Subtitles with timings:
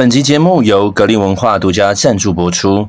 [0.00, 2.88] 本集节目由格林文化独家赞助播出。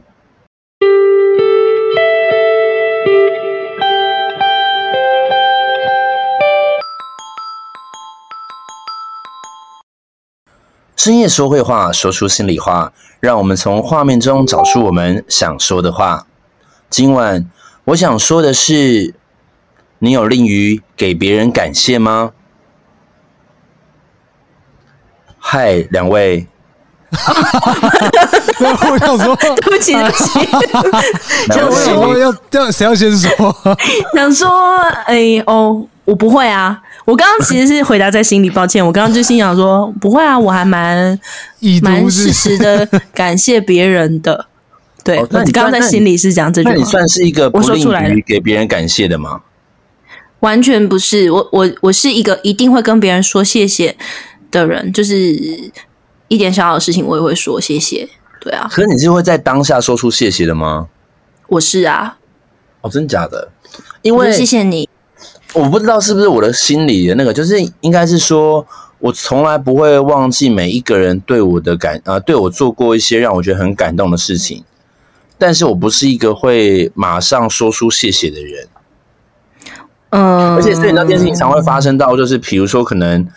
[10.95, 16.26] 深夜说会话，说出心里话，让我们从画面中找出我们想说的话。
[16.90, 17.52] 今晚
[17.84, 19.13] 我想说的是，
[19.99, 22.32] 你有吝于给别人感谢吗？
[25.38, 26.48] 嗨，两位。
[28.61, 30.39] 我想说，对不起，对不起。
[31.49, 33.29] 我 想说，要要谁要先说？
[34.15, 34.49] 想说，
[35.05, 36.81] 哎哦，我不会啊。
[37.03, 38.85] 我刚刚其实是回答在心里，抱歉。
[38.85, 41.20] 我刚刚就心想说，不会啊，我还蛮
[41.81, 44.46] 蛮适时的感谢别人的。
[45.03, 46.73] 对，那你刚刚在心里是讲这句话。
[46.75, 49.41] 那你算是一个不吝于给别人感谢的吗？
[50.41, 53.96] 完全不是，我我我是一个一定会跟别人说谢谢
[54.49, 55.35] 的人，就是
[56.32, 58.07] 一点小小的事情我也会说谢谢。
[58.40, 60.87] 对啊，可是你是会在当下说出谢谢的吗？
[61.49, 62.18] 我是啊。
[62.79, 63.51] 哦，真假的？
[64.01, 64.88] 因为谢谢你。
[65.53, 68.66] 我不知道是不是我的心里的那个，就是应该是说，
[69.00, 74.63] 我从来不会忘记每一个人对我的感啊，对我做过一些让我觉得很感动的事情，
[75.38, 78.68] 但是我不是一个会马上说出谢谢的人。
[80.12, 83.28] 嗯，而且所以那件事情常会发生到，就是比如说可能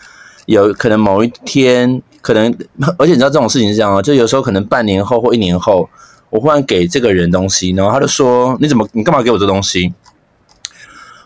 [0.47, 2.53] 有可能某一天，可能
[2.97, 5.87] 而且你知道这种事情是这样啊，就有时候可能半年后或一年后，
[6.31, 9.93] 我忽然给这个人东西，然后他就说：“你怎么你干嘛给我这东西？”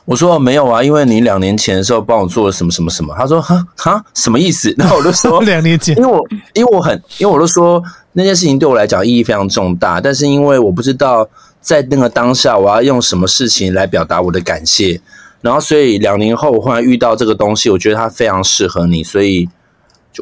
[0.04, 3.14] 我说没有啊，因为你两年前的时候帮我做了什么什么什么。
[3.16, 4.74] 他说哈哈什么意思？
[4.78, 11.28] 然后我就说 两年前，因为我因为我很因为我都说那件事情对我来讲意义非常重大，但是因为我不知道
[11.60, 14.98] 在那个当下我要用什么事情来表达我的感谢，
[15.42, 19.50] 然后所以两年后我忽然遇到这个东西，我觉得它非常适合你，所以就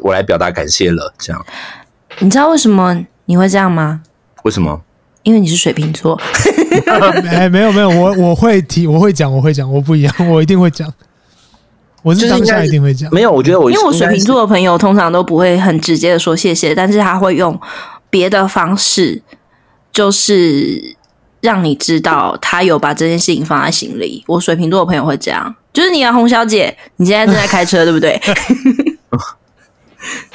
[0.03, 1.13] 我来表达感谢了。
[1.17, 1.45] 这样，
[2.19, 4.01] 你知道为什么你会这样吗？
[4.43, 4.81] 为什么？
[5.23, 6.19] 因为你是水瓶座。
[7.29, 10.91] 哎，没有没有，我我会提，我会讲，我会讲，我不一样，我一定会讲。
[12.03, 13.13] 我是当下一定会讲。
[13.13, 17.59] 没有，我觉得我因为我水瓶座的朋友通常都不会很直接的说谢谢，但是他会用
[18.09, 19.21] 别的方式，
[19.91, 20.95] 就是
[21.41, 24.23] 让你知道他有把这件事情放在心里。
[24.27, 28.17] 我水瓶座的朋友会这样，就是你啊，洪小姐，你现在正在开车，对不对？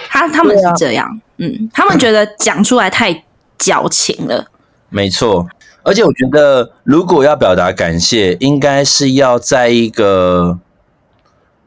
[0.08, 3.24] 他他们是这样，嗯，他们觉得讲出来太
[3.58, 4.46] 矫情了。
[4.90, 5.46] 没错。
[5.84, 10.60] 而且我觉得，如果要表达感谢，应该是要在一个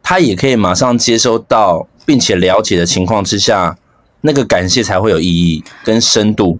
[0.02, 3.78] 他也可以马上接收到并且了解的情况之下，
[4.22, 6.60] 那个感谢才会有意义跟深度。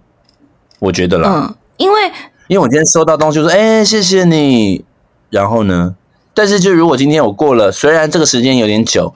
[0.80, 2.12] 我觉得啦，嗯，因为
[2.48, 4.84] 因为我今天收到东西，说，哎，谢谢你，
[5.30, 5.96] 然后呢，
[6.34, 9.14] 但是就如果今天我过了，虽然这个时间有点久，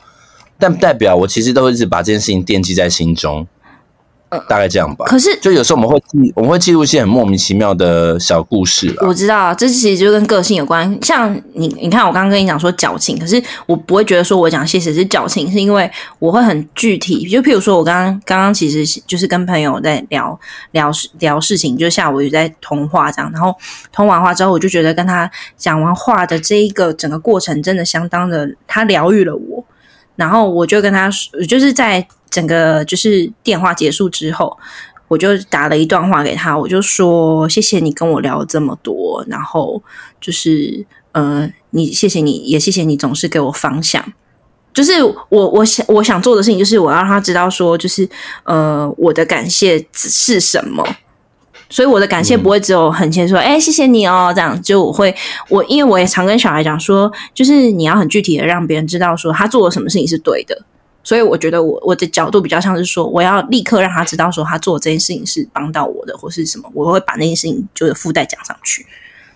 [0.61, 3.47] 但不代表我其实都一直把这件事情惦记在心中。
[4.49, 5.07] 大概这样吧。
[5.07, 8.95] 可是，就有时候我们会记，我们会记录一些很莫名其妙的小故事。
[9.01, 10.97] 我知道，这其实就跟个性有关。
[11.03, 17.29] 像你，你看，我刚刚跟你讲说矫情，可是我不会觉得说我讲谢谢是矫情，是因为我会很具体。
[17.29, 20.39] 就譬如说，我刚刚刚刚其实就是跟朋友在聊
[20.71, 23.29] 聊聊事情，就下午也在通话这样。
[23.33, 23.53] 然后
[23.91, 29.65] 通完话之后，我就觉得跟他讲完话的这一个整个过程，真的相当的，他疗愈了我。
[30.21, 32.07] 然后我就跟他说，就是在。
[32.31, 34.57] 整个就是电话结束之后，
[35.09, 39.83] 我就打了一段话给他，我就说谢谢你跟我聊这么多，然后
[40.21, 44.13] 就是呃，你谢谢你也谢谢你总是给我方向，
[44.73, 48.09] 就是我我想我想做的事情就是我要让他知道说就是
[48.45, 50.87] 呃我的感谢是什么，
[51.71, 55.15] 所以我的感谢不会只有很谦说哎、嗯、谢谢你哦这样，就我会
[55.49, 60.63] 我因为我也常跟小孩讲说，就是你要很具体的让别人知道说他做了什么事情是对的。
[61.03, 68.85] 所以我觉得我我的角度比较像是说，我要立刻让他知道说他做这件事情是帮到我的，或是什么，我会把那件事情就是附带讲上去，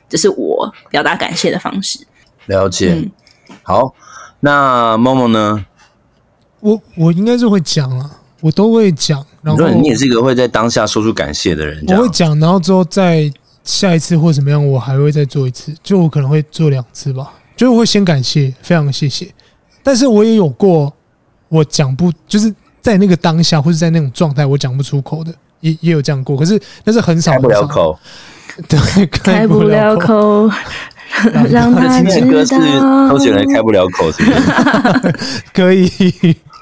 [0.06, 2.00] 这是我表达感谢的方式。
[2.46, 3.10] 了解，嗯、
[3.62, 3.94] 好，
[4.40, 5.64] 那 Momo 呢？
[6.60, 8.10] 我我应该是会讲啊，
[8.44, 9.24] 我都会讲。
[9.40, 13.32] 然后你也是一个会在当下说出感谢的人，我会讲，然后之后再
[13.64, 19.26] 下一次或怎么样，我还会再做一次，就我可能会做两次吧，就我会先感谢，非常谢谢，
[19.82, 20.92] 但是我也有过。
[21.48, 22.52] 我讲不，就是
[22.82, 26.36] 在那个当下，或者在那种状态，我讲不出口的，也也有这样过。
[26.36, 27.98] 可是那是很少，开不了口，
[28.68, 30.50] 对，开不了口。
[31.48, 32.56] 让他知道，歌是
[33.08, 35.42] 周杰伦开不了口，是不是？
[35.54, 35.86] 可以，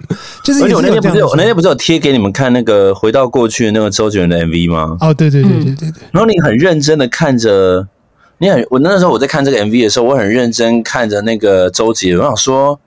[0.42, 0.64] 就是。
[0.64, 4.96] 而且我那天不是有，我那天不是有贴给你们看那个回到过去的那个周杰伦的 MV 吗？
[5.00, 6.02] 哦，对对对对对对。
[6.12, 7.86] 然后你很认真的看着，
[8.38, 12.80] 你很，我那时候我在看这个 MV 的时候，我很认真看着那个周杰伦，我想说。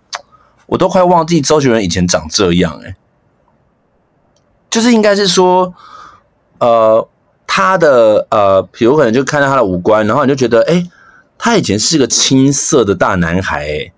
[0.68, 2.96] 我都快忘记周杰伦以前长这样哎、欸，
[4.68, 5.72] 就是应该是说，
[6.58, 7.08] 呃，
[7.46, 10.84] 他的呃，比如可能就看到他的五官，然后你就觉得，哎，
[11.38, 13.92] 他以前是个青涩的大男孩，哎，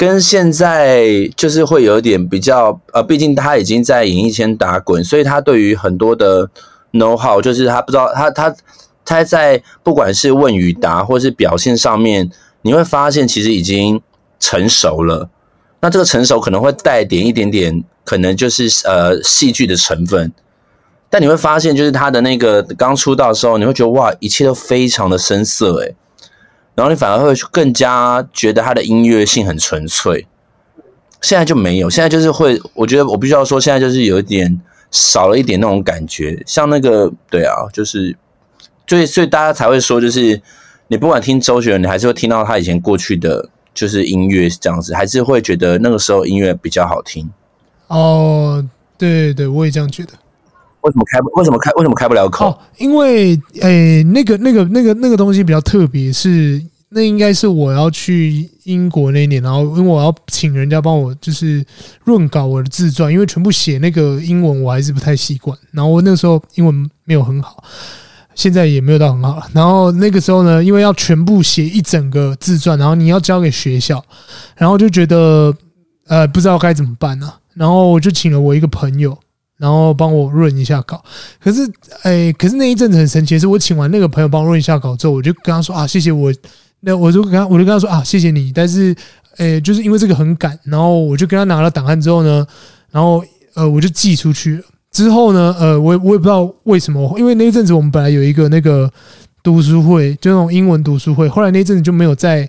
[0.00, 6.48] 跟现在就是会有点比较，呃，毕竟他已经在演艺圈打滚，所以他对于很多的
[6.92, 8.56] know how，就是他不知道他他
[9.04, 12.30] 他在不管是问与答或是表现上面，
[12.62, 14.00] 你会发现其实已经
[14.38, 15.28] 成熟了。
[15.82, 20.32] 那这个成熟可能会带点一点点，可能就是呃戏剧的成分，
[21.10, 25.94] 但你会发现，就是他的那个刚出道的时候，你会觉得哇，一切都非常的生涩诶，
[26.80, 30.26] 然后你反而会更加觉得他的音乐性很纯粹。
[31.20, 34.58] 现在就没有，现在就是会，我觉得我必须要说，现在就是有一点
[34.90, 38.16] 少了一点那种感觉，像那个对啊，就是，
[38.86, 40.40] 所以所以大家才会说，就是
[40.88, 43.50] 你不管听周杰伦，你还是会听到他以前过去的。
[43.72, 47.30] 就是音乐这样子，还是会觉得那个时候音乐比较好听。
[47.86, 48.62] 哦，
[48.98, 50.10] 对对对，我也这样觉得。
[50.80, 51.20] 为什么开？
[51.34, 51.70] 为什么开？
[51.76, 52.46] 为什么开不了口？
[52.46, 56.60] 哦，因为诶，那个那个那个那个东西比较特别，是
[56.92, 61.64] 那应该是我要去英国那一年，然后因为我要请人家帮我就是
[62.04, 67.62] 润稿我的自传，因为全部写那个英文我还是不太习惯，然后我那时候英文没有很好。
[68.34, 69.46] 现在也没有到很好了。
[69.52, 74.02] 然后那个时候呢，因为要全部写一整个自传，然后你要交给学校，
[74.56, 75.54] 然后就觉得
[76.06, 79.18] 呃不知道该怎么办呢、然后我就请了我一个朋友，
[79.58, 81.04] 然后帮我润一下稿。
[81.38, 81.70] 可是
[82.02, 86.32] 哎，可是那一阵子很神奇是，我请完那个朋友帮我润一下稿之后，我就跟他说啊，谢谢我。
[86.80, 88.52] 那我就跟他，我就跟他说啊，谢谢你。
[88.54, 88.94] 但是
[89.36, 92.46] 哎，就是因为这个很赶，然后我就跟他拿了档案之后呢，
[92.90, 93.22] 然后
[93.54, 94.62] 呃我就寄出去了。
[94.90, 98.90] 之后呢，呃，我我也不知道为什么，因为那一阵子我们本来有一个那个
[99.42, 102.48] 读书会，就那种英文读书会，后来那一阵子就没有在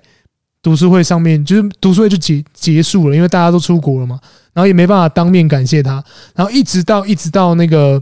[0.64, 4.20] 读书会上面，就是读书会就结结束了，因为大家都出国了嘛，
[4.54, 8.02] 然后也没办法当面感谢他，然后一直到一直到那个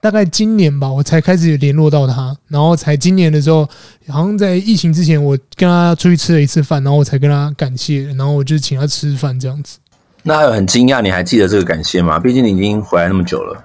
[0.00, 3.68] 大概今年吧，我才开始联络到他，然后才今年的时候，
[4.08, 9.78] 好像在疫情之前，我跟他出去吃了一次饭，然后我才跟他感谢，然后我就请他吃饭这样子。
[10.22, 12.18] 那还有很惊讶，你还记得这个感谢吗？
[12.18, 13.64] 毕竟你已经回来那么久了。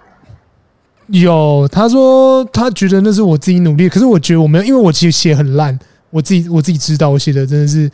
[1.08, 5.78] 有，他说他觉得那是我自己努力，可是我觉得我没有，因为我其实写很烂，
[6.10, 7.92] 我自己我自己知道我写的真的是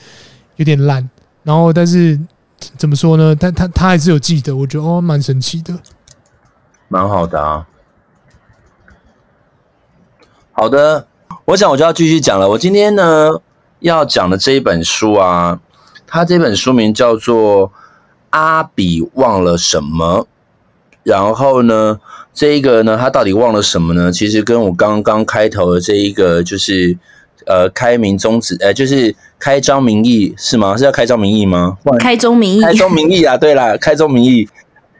[0.57, 1.09] 有点烂。
[1.43, 2.19] 然后，但是
[2.77, 3.35] 怎么说呢？
[3.35, 5.73] 但他他还是有记得，我觉得哦，蛮神奇的，
[6.87, 7.65] 蛮好的啊。
[10.59, 11.07] 好的，
[11.45, 12.49] 我想我就要继续讲了。
[12.49, 13.29] 我今天呢
[13.79, 15.57] 要讲的这一本书啊，
[16.05, 17.71] 它这本书名叫做。
[18.31, 20.27] 阿比忘了什么？
[21.01, 21.99] 然后呢，
[22.31, 24.11] 这一个呢，他到底忘了什么呢？
[24.11, 26.95] 其实跟我刚刚开头的这一个，就是
[27.47, 30.77] 呃，开明宗旨，呃，就是开宗明义是吗？
[30.77, 31.79] 是要开宗明义吗？
[31.97, 33.35] 开宗明义，开宗明义啊！
[33.35, 34.47] 对啦，开宗明义，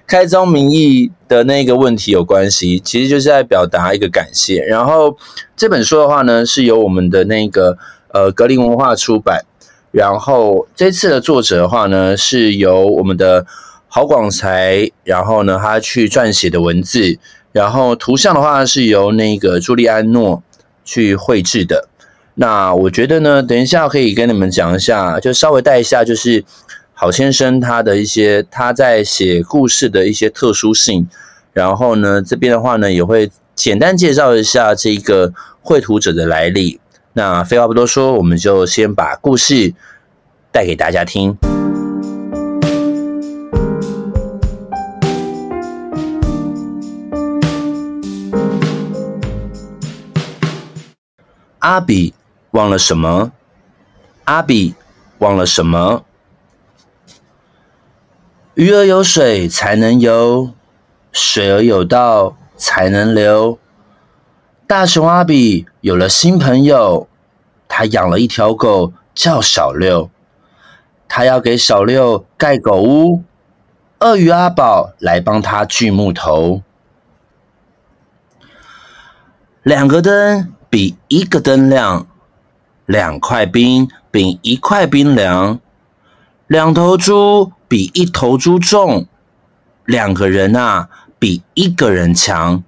[0.10, 4.64] 开宗明义的那个问题有关系，其实就是在表达一个感谢。
[4.66, 5.16] 然后
[5.56, 7.78] 这本书的话呢，是由我们的那个
[8.12, 9.46] 呃格林文化出版。
[9.92, 13.46] 然后这次的作者的话呢，是由我们的
[13.88, 17.20] 郝广才，然后呢他去撰写的文字，
[17.52, 20.42] 然后图像的话是由那个朱利安诺
[20.84, 21.88] 去绘制的。
[22.36, 26.44] 那我觉得呢，等一下可以跟你们讲一下，就稍微带一下，就是
[27.02, 31.08] 郝先生他的一些他在写故事的一些特殊性。
[31.54, 36.82] 然后呢，这边的话呢也会简单介绍一下这个绘图者的来历。
[37.14, 39.74] 那废话不多说，我们就先把故事
[40.52, 41.38] 带给大家听。
[51.60, 52.14] 阿比
[52.52, 53.32] 忘了什么？
[54.26, 54.76] 阿比
[55.20, 56.04] 忘了什么？
[58.60, 60.50] 鱼儿有水才能游，
[61.14, 63.58] 水儿有道才能流。
[64.68, 67.08] 大熊阿比有了新朋友，
[67.70, 70.10] 他养了一条狗，叫小六。
[71.08, 73.24] 他要给小六盖狗屋。
[74.00, 76.62] 鳄鱼阿宝来帮他锯木头。
[79.64, 82.06] 两个灯比一个灯亮，
[82.86, 85.62] 两块冰比一块冰凉，
[86.48, 89.06] 两头猪比一头猪重，
[89.86, 92.62] 两个人啊比一个人强。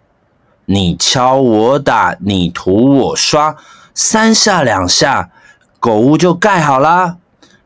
[0.66, 3.58] 你敲我打，你涂我刷，
[3.94, 5.32] 三下两下，
[5.80, 7.18] 狗屋就盖好啦。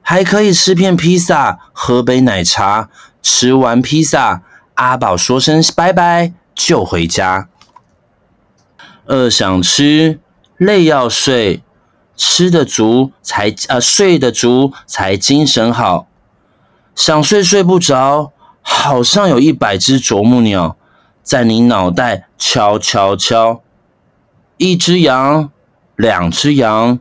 [0.01, 2.89] 还可以吃片披萨，喝杯奶茶。
[3.22, 4.44] 吃完披萨，
[4.75, 7.50] 阿宝说声拜拜就回家。
[9.06, 10.20] 饿想吃，
[10.58, 11.63] 累要睡，
[12.15, 16.08] 吃得足才呃睡得足才精神好。
[16.96, 20.78] 想睡睡不着，好像有一百只啄木鸟。
[21.22, 23.62] 在你脑袋敲敲敲。
[24.58, 25.50] 一只羊，
[25.96, 27.00] 两只羊，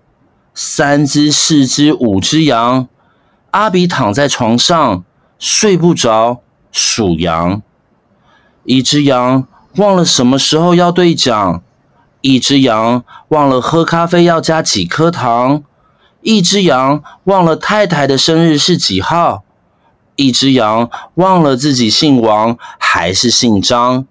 [0.54, 2.88] 三只、四只、五只羊。
[3.52, 5.04] 阿比躺在床上
[5.38, 6.40] 睡不着，
[6.72, 7.62] 数羊。
[8.64, 9.46] 一只羊
[9.76, 11.62] 忘了什么时候要兑奖，
[12.22, 15.62] 一只羊忘了喝咖啡要加几颗糖，
[16.22, 19.44] 一只羊忘了太太的生日是几号，
[20.16, 24.06] 一只羊忘了自己姓王还是姓张，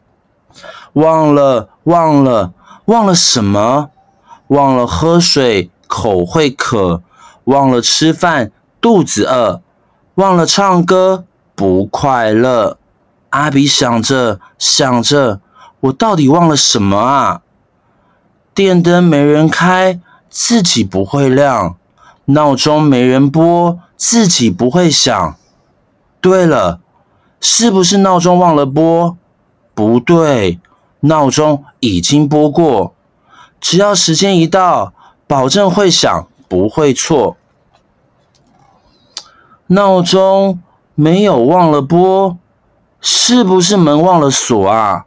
[0.93, 2.53] 忘了，忘了。
[2.86, 3.91] 忘了什么？
[4.48, 7.01] 忘了喝水，口会渴；
[7.45, 9.62] 忘了吃饭，肚子饿；
[10.15, 11.24] 忘了唱歌，
[11.55, 12.77] 不快乐。
[13.29, 15.39] 阿比想着想着，
[15.79, 17.41] 我到底忘了什么啊？
[18.53, 21.77] 电灯没人开，自己不会亮；
[22.25, 25.38] 闹钟没人拨，自己不会响。
[26.24, 26.80] 对了，
[27.42, 29.18] 是不是闹钟忘了拨？
[29.75, 30.62] 不对。
[31.01, 32.96] 闹钟已经拨过，
[33.60, 34.94] 只要时间一到，
[35.27, 37.36] 保证会响，不会错。
[39.68, 40.62] 闹钟
[40.96, 42.38] 没有忘了拨，
[43.01, 45.06] 是不是门忘了锁啊？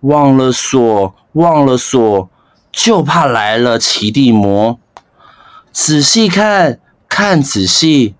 [0.00, 2.30] 忘了锁，忘了锁，
[2.72, 4.78] 就怕来了奇地魔。
[5.70, 8.14] 仔细看，看仔细，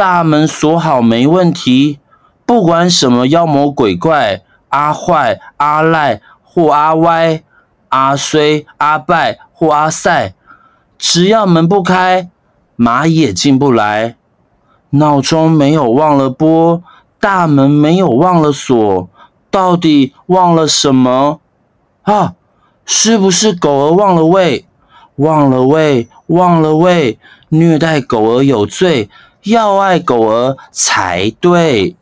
[0.00, 1.98] 大门锁好没问题，
[2.46, 4.40] 不管什么妖魔鬼怪。
[4.70, 7.42] 阿坏、阿赖或阿歪，
[7.90, 10.32] 阿衰、阿败或阿赛，
[10.96, 12.30] 只要门不开，
[12.78, 14.16] 蚂蚁也进不来。
[14.88, 16.82] 闹钟没有忘了拨，
[17.20, 19.10] 大门没有忘了锁，
[19.50, 21.40] 到底忘了什么？
[22.04, 22.32] 啊，
[22.86, 24.64] 是不是狗儿忘了喂？
[25.16, 27.18] 忘了喂，忘了喂，
[27.50, 29.10] 虐待狗儿有罪，
[29.44, 31.96] 要爱狗儿才对。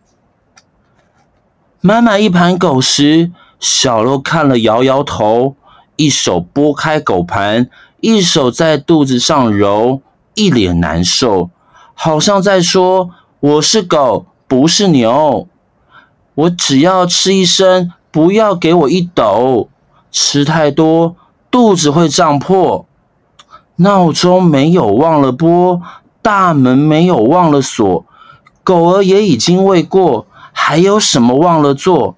[1.81, 3.31] 满满一盘狗食，
[3.61, 5.55] 小鹿看了摇摇头，
[5.97, 10.01] 一手拨开狗盘，一手在肚子上揉，
[10.35, 11.51] 一脸难受，
[11.95, 15.47] 好像在说：“我是狗，不是牛，
[16.35, 19.69] 我只要吃一声，不要给我一斗，
[20.11, 21.15] 吃太多
[21.51, 22.85] 肚子会胀破。”
[23.81, 25.81] 闹钟没有忘了拨，
[26.29, 28.05] 大门没有忘了锁，
[28.63, 30.27] 狗儿也已经喂过。
[30.53, 32.17] 还有什么忘了做？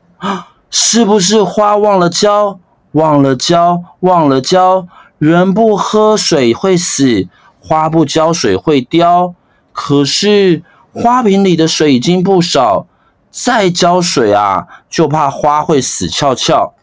[0.68, 2.58] 是不是花忘了浇？
[2.90, 4.88] 忘了浇，忘了浇。
[5.18, 7.28] 人不喝水会死，
[7.60, 9.32] 花不浇水会凋。
[9.70, 12.88] 可是花瓶里的水已经不少，
[13.30, 16.74] 再浇水啊，就怕花会死翘翘。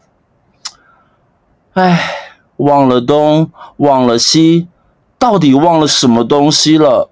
[1.74, 2.10] 唉，
[2.56, 4.70] 忘了东，忘了西，
[5.20, 7.10] 到底忘了什么东西了？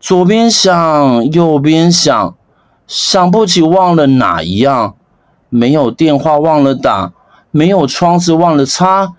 [0.00, 2.34] 左边想，右边想。
[2.86, 4.94] 想不起忘了哪一样，
[5.48, 7.12] 没有电话忘了打，
[7.50, 9.14] 没有窗子忘了擦，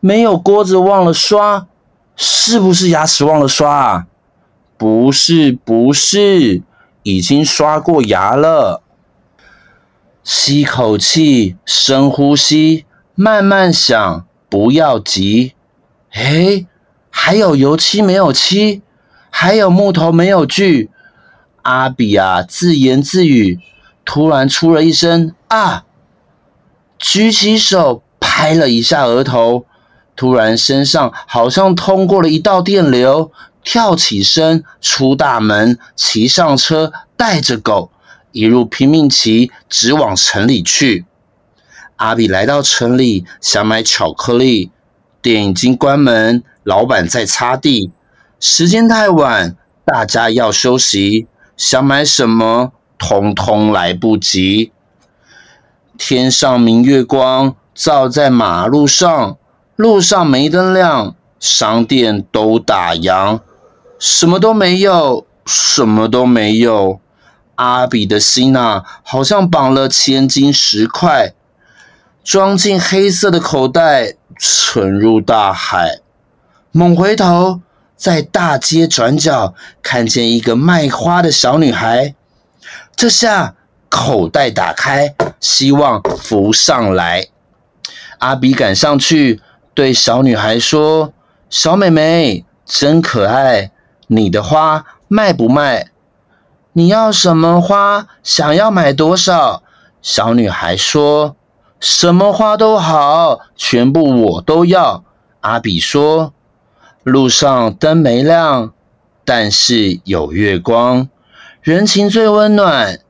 [0.00, 1.68] 没有锅子忘了刷，
[2.16, 4.06] 是不是牙齿忘了刷啊？
[4.76, 6.62] 不是，不是，
[7.04, 8.82] 已经刷过牙了。
[10.24, 15.54] 吸口气，深呼吸，慢慢想，不要急。
[16.14, 16.66] 诶，
[17.08, 18.82] 还有油漆没有漆，
[19.34, 20.90] 还有木头没有锯。
[21.62, 23.58] 阿比啊，自言自语，
[24.04, 25.84] 突然出了一声“啊”，
[26.98, 29.64] 举起手拍了一下额头，
[30.14, 33.32] 突然身上好像通过了一道电流，
[33.64, 37.90] 跳起身出大门，骑上车，带着狗
[38.32, 41.06] 一路拼命骑，直往城里去。
[41.96, 44.72] 阿比来到城里，想买巧克力，
[45.20, 47.92] 店已经关门，老板在擦地，
[48.44, 51.28] 时间太晚，大家要休息。
[51.56, 54.72] 想买什么，通通来不及。
[55.96, 59.36] 天上明月光，照在马路上，
[59.76, 63.38] 路上没灯亮，商店都打烊，
[64.00, 66.98] 什么都没有，什么都没有。
[67.54, 71.32] 阿比的心呐，好像绑了千斤石块，
[72.24, 76.00] 装进黑色的口袋，沉入大海。
[76.72, 77.60] 猛回头。
[78.02, 82.16] 在大街转角看见一个卖花的小女孩，
[82.96, 83.54] 这下
[83.88, 87.28] 口袋打开，希望浮上来。
[88.18, 89.40] 阿比赶上去
[89.72, 91.12] 对小女孩说
[91.48, 93.70] ：“小妹妹真可爱，
[94.08, 95.92] 你的花卖不卖？
[96.72, 98.08] 你要什么花？
[98.24, 99.62] 想要买多少？”
[100.02, 101.36] 小女孩说
[101.78, 105.04] ：“什么花都好，全部我都要。”
[105.42, 106.32] 阿比说。
[107.02, 108.72] 路上灯没亮，
[109.24, 111.08] 但是有月光，
[111.60, 113.00] 人情最温暖，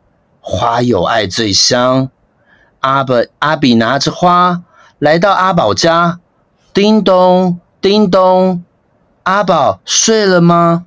[0.40, 2.08] 花有爱最香。
[2.80, 4.62] 阿宝阿比拿着花
[4.98, 6.18] 来到阿宝家，
[6.72, 8.64] 叮咚叮咚，
[9.24, 10.86] 阿宝睡了吗？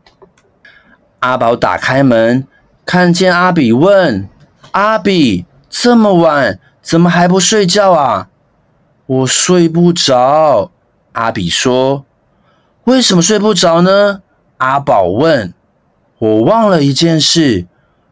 [1.19, 2.47] 阿宝打开门，
[2.85, 4.27] 看见阿比，问
[4.71, 8.29] 阿比：“这么晚，怎么还不睡觉啊？”
[9.05, 10.71] 我睡不着。
[11.13, 12.03] 阿比说
[12.85, 14.21] ：“为什么睡不着呢？”
[14.57, 15.53] 阿宝问
[16.17, 17.67] ：“我忘了一件事，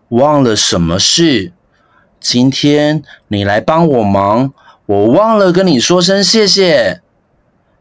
[0.09, 1.53] 忘了什么事？
[2.19, 4.53] 今天你来帮我忙，
[4.85, 7.01] 我忘了跟你说声谢谢。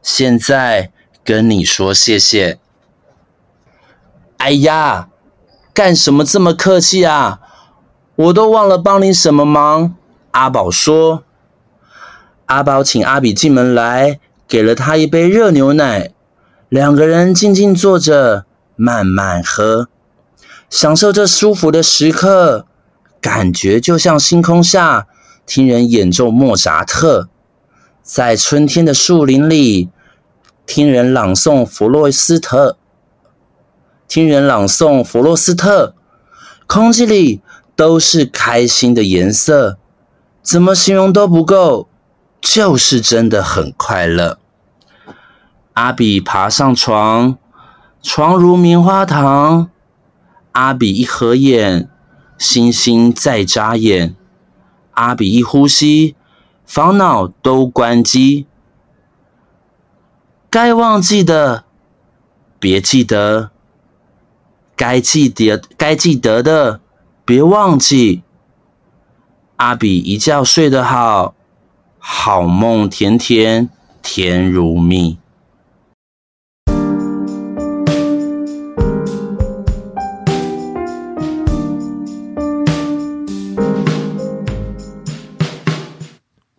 [0.00, 0.90] 现在
[1.22, 2.58] 跟你说谢谢。”
[4.38, 5.08] 哎呀！
[5.74, 7.40] 干什么这么客气啊？
[8.14, 9.94] 我都忘了帮你什么忙。
[10.32, 11.24] 阿宝说
[12.44, 16.12] ：“阿宝请阿比进门来，给了他一杯热牛奶，
[16.72, 19.88] 两个人静静坐着，慢慢喝，
[20.70, 22.66] 享受这舒服的时刻，
[23.20, 25.06] 感觉就像星空下
[25.44, 27.28] 听人演奏莫扎特，
[28.02, 29.90] 在春天的树林里
[30.64, 32.78] 听人朗诵弗洛斯特。”
[34.08, 35.94] 听人朗诵弗洛斯特，
[36.66, 37.42] 空气里
[37.76, 39.76] 都是开心的颜色，
[40.42, 41.90] 怎么形容都不够，
[42.40, 44.38] 就是真的很快乐。
[45.74, 47.38] 阿比爬上床，
[48.02, 49.70] 床如棉花糖。
[50.52, 51.88] 阿比一合眼，
[52.36, 54.14] 星星在眨眼。
[54.90, 56.14] 阿比一呼吸，
[56.66, 58.46] 烦恼都关机。
[60.50, 61.64] 该忘记的，
[62.60, 63.50] 别记得。
[64.76, 66.80] 该记得、该记得的，
[67.24, 68.22] 别忘记。
[69.56, 71.34] 阿比一觉睡得好，
[71.98, 73.70] 好梦甜甜，
[74.02, 75.18] 甜如蜜。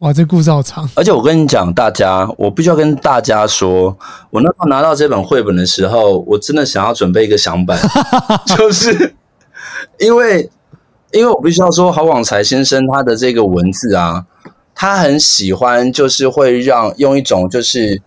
[0.03, 0.87] 哇，这故事好长！
[0.95, 3.97] 而且我跟你讲，大家，我必须要跟大家说，
[4.31, 7.79] 我那时候拿到这本绘本的时候，我真的想要准备一个响板，
[8.45, 9.15] 就是
[9.99, 10.49] 因为，
[11.13, 14.25] 因为我必须要说，郝广才先生他的这个文字啊，
[14.75, 18.01] 他很喜欢，就是会让用一种就是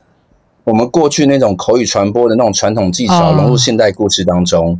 [0.64, 4.78] 我们过去那种口语传播的那种传统技巧融入现代故事当中，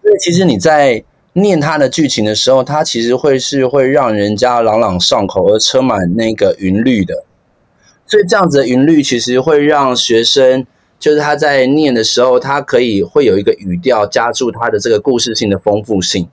[0.00, 1.04] 所以其实你在。
[1.34, 7.24] 念他的剧情的时候，他其实会是会让人家朗朗上口，而车满那个韵律的。
[8.06, 10.66] 所以这样子的韵律，其实会让学生，
[10.98, 16.28] 就是他在念的时候，他可以会有一个语调，加注他的这个故事性的丰富性。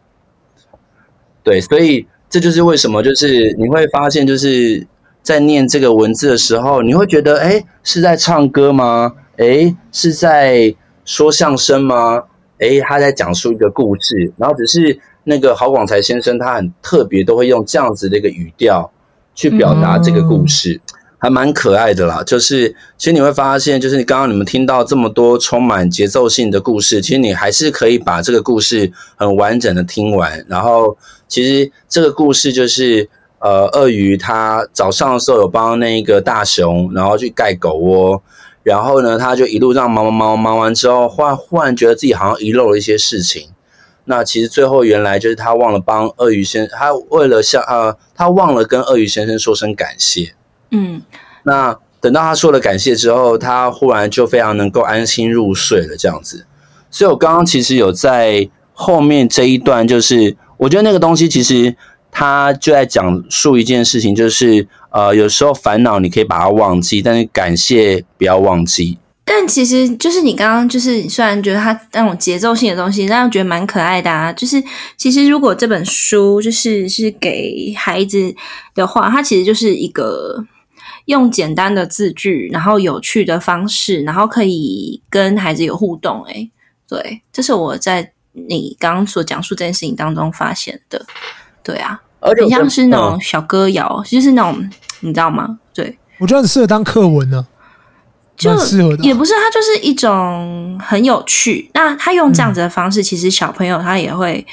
[1.43, 4.87] 对，所以这就是为什么，就是你会发现，就是
[5.21, 9.13] 在念这个文字的时候，你会觉得，哎，是在唱歌吗？
[9.37, 12.23] 哎，是在说相声吗？
[12.59, 18.91] 诶，他在讲述一个故事，然后只是那个郝广才先生，他很特别，都会用这样子的一个语调
[19.35, 20.79] 去表达这个故事，
[21.19, 22.23] 还蛮可爱的啦。
[22.23, 30.43] 就是其实你会发现，就是你刚刚你们听到这么多充满节奏性的故事，其实你还是可以把这个故事很完整的听完。
[30.47, 33.07] 然后其实这个故事就是，
[33.39, 38.23] 呃，鳄鱼它早上的时候有帮那个大熊，然后去盖狗窝。
[38.67, 43.47] 然后呢，他就一路这样忙忙忙忙完之后，忽然忽然觉得自己好像遗漏了一些事情。
[44.03, 50.33] 那其实最后原来就是他忘了帮鳄鱼先，他为了向呃，他忘了跟鳄鱼先生说声感谢。
[50.71, 51.01] 嗯，
[51.43, 56.45] 那等到他说了感谢之后，他忽然就非常能够安心入睡了，这样子。
[56.91, 61.77] 所以我刚刚其实有在后面这一段，就是我觉得那个东西其实。
[62.09, 68.97] 他就在讲述一件事情，就是呃，有时候烦恼你可以把它忘记，但是感谢不要忘记。
[69.23, 74.33] 但其实就是你刚刚就是虽然觉得他那种节奏性的东西，让人觉得蛮可爱的啊。
[74.33, 74.63] 就是
[74.95, 78.33] 其实如果这本书就是是给孩子
[78.73, 80.43] 的话，它其实就是一个
[81.05, 86.23] 用简单的字句，然后有趣的方式，然后可以跟孩子有互动。
[86.23, 86.49] 诶，
[86.89, 91.05] 对，这是我在你刚刚所讲述这件事情当中发现的。
[91.61, 92.01] 对啊。
[92.35, 94.69] 很像是那种小歌谣，就是那种
[95.01, 95.57] 你知道吗？
[95.73, 97.45] 对，我觉得很适合当课文呢，
[98.35, 98.51] 就
[99.01, 101.69] 也不是，它就是一种很有趣。
[101.73, 104.45] 那他用这样子的方式，其实小朋友他也会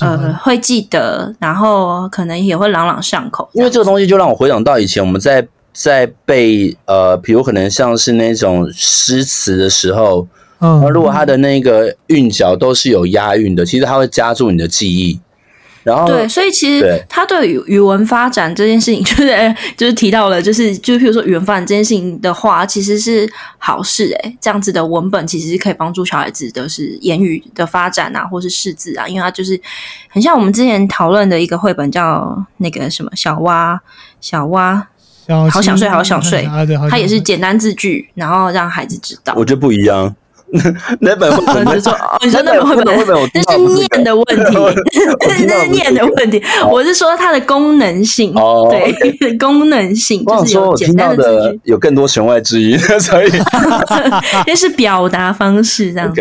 [0.00, 3.48] 呃会记得，然后可能也会朗朗上口。
[3.52, 10.26] 因为这个东西就让我回想到以前我们在在背呃，比如可能像是那种诗词的时候，
[10.60, 15.18] 嗯，如果他的那个韵脚都是有押韵的，其实它会加重你的记忆。
[15.82, 24.38] 然后对，所以其实他对语语文发展这件事情， 就是就是提到了，就是就譬如说语文发展这件事情的话，其实是好事哎、欸。
[24.40, 29.60] 这样子的文本其实是可以帮助小孩子的是言语的发展啊，或是识字啊，因为它就是
[30.08, 33.80] 很像我们之前讨论的一个绘本，叫那个什么小蛙
[34.20, 34.86] 小蛙，
[35.50, 36.48] 好想睡好想睡，
[36.90, 39.34] 它也是简单字句，然后让孩子知道。
[39.36, 40.14] 我觉得不一样。
[41.00, 42.86] 那本 绘本，说你说那本绘本，
[43.32, 44.56] 那是念的问题，
[45.48, 46.42] 那是念的问题。
[46.68, 48.34] 我是说它的功能性，
[48.68, 53.30] 对，功能性就是有简单的，有更多弦外之音，所以
[54.46, 56.20] 那是表达方式这样子。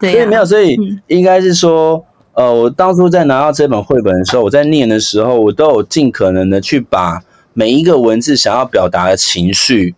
[0.00, 7.20] 对，所以没有，所以应该是说，呃，我当初在拿到这本绘本的时候，我在念的时候，我都有尽可能的去把
[7.52, 9.94] 每一个文字想要表达的情绪，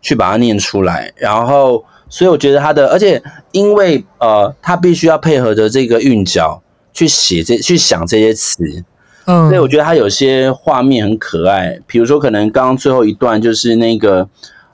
[0.00, 1.84] 去把它念出来，然后。
[2.08, 8.84] 所以我觉得他的，而且因为呃，他必须要配合着这个韵脚去写这去想这些词，
[9.24, 11.80] 嗯，所以我觉得他有些画面很可爱。
[11.86, 14.28] 比如说，可能刚刚最后一段就是那个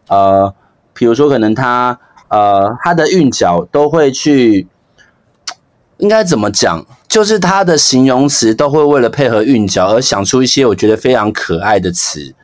[0.09, 0.55] 呃，
[0.93, 4.67] 比如说可能他呃，他的韵脚都会去，
[5.99, 6.85] 应该怎么讲？
[7.09, 12.35] 就是他的形容词都会为了配合韵脚而想出一些我觉得非常可爱的词。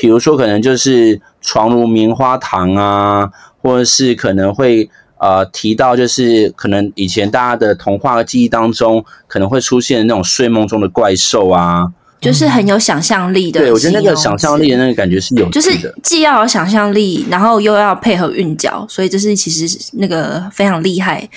[0.00, 3.30] 比如说，可能就是床如棉花糖啊。
[3.62, 11.86] 或者是可能会呃提到，就是可能以前大家的童话记忆当中，可能会出现那种睡梦中的怪兽啊，
[12.22, 13.60] 就是很有想象力的。
[13.60, 21.28] 对，我觉得那个想象力的那个感觉是有的，就是既要有想象力，然后又要配合韵脚，所以这是其实那个非常厉害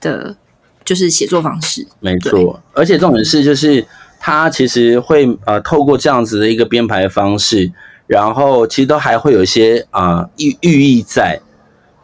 [0.00, 0.36] 的，
[0.84, 1.84] 就是写作方式。
[1.98, 3.84] 没错，而且重点是就是
[4.20, 7.72] 他其实会呃透过这样子的一个编排方式，
[8.12, 11.40] 然后其实都还会有一些啊寓寓意在。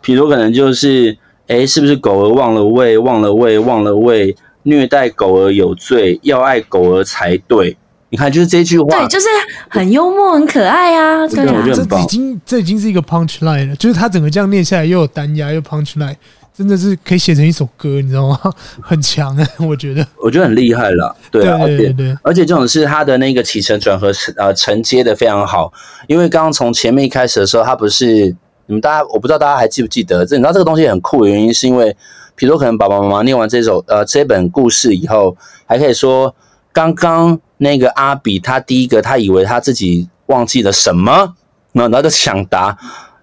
[0.01, 1.15] 比如可能就是，
[1.49, 7.77] 哎，是不是狗儿忘了喂，忘了喂，忘了喂，虐待狗儿有罪，要爱狗儿才对。
[8.09, 9.27] 你看，就是这句话，对，就是
[9.69, 11.29] 很幽默，很可爱啊。
[11.29, 16.17] 对啊，这已经这已经是一个 punch line 了，就是他整个这样念下来，又有单押，又 punch line，
[16.59, 18.39] 真的是可以写成一首歌，你知道吗？
[18.83, 21.17] 很强啊， 我觉得，我觉得很厉害了。
[21.31, 25.73] 对啊，对对对，而且这种是他的那个起承转合，呃，承接的非常好。
[26.09, 28.35] 因为刚刚从前面一开始的时候，他不是。
[28.71, 30.27] 你们大家，我不知道大家还记不记得？
[30.27, 31.97] 这你知道这个东西很酷的原因，是因为，
[32.35, 36.35] 比如说可能爸爸妈妈念完这首呃这本故事以后，还可以说，
[36.71, 41.35] 刚刚那个阿比他第一个他以为他自己忘记了什么，
[41.73, 42.77] 然后就抢答，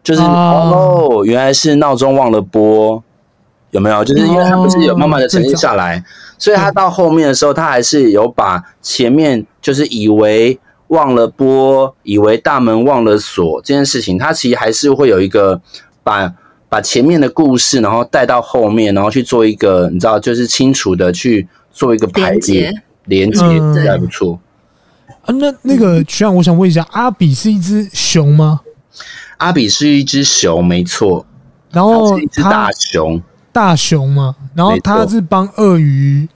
[0.04, 3.04] 就是哦，哦，原来是闹钟忘了拨，
[3.76, 4.04] 有没有？
[4.04, 6.04] 就是因为他不是有慢慢的沉淀下来，
[6.38, 10.60] 所以他到后面的时候，他还是有把前面就是以为。
[10.90, 15.60] 忘了拨，以为大门忘了锁这件事情，他其实还是会有一个
[16.04, 16.32] 把
[16.70, 22.72] 把前面的故事，然后带到后面，然后去做一个你知道，就是清楚的去做一个排列
[23.06, 23.44] 连接，
[23.90, 24.40] 还不错。
[25.24, 28.62] 啊，那那个学长，我想问一下，阿比是一只熊吗？
[29.38, 31.26] 阿比是一只熊，没错。
[31.72, 33.20] 然后它是一只大熊，
[33.56, 34.36] 大熊嘛。
[34.54, 36.28] 然后他是帮鳄鱼，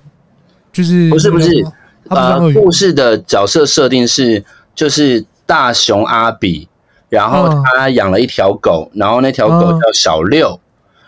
[0.72, 1.68] 就是不是不是。
[2.08, 6.68] 呃，故事的角色设定是，就是大熊阿比，
[7.08, 10.60] 然后他养了一条狗，然后那条狗叫小六，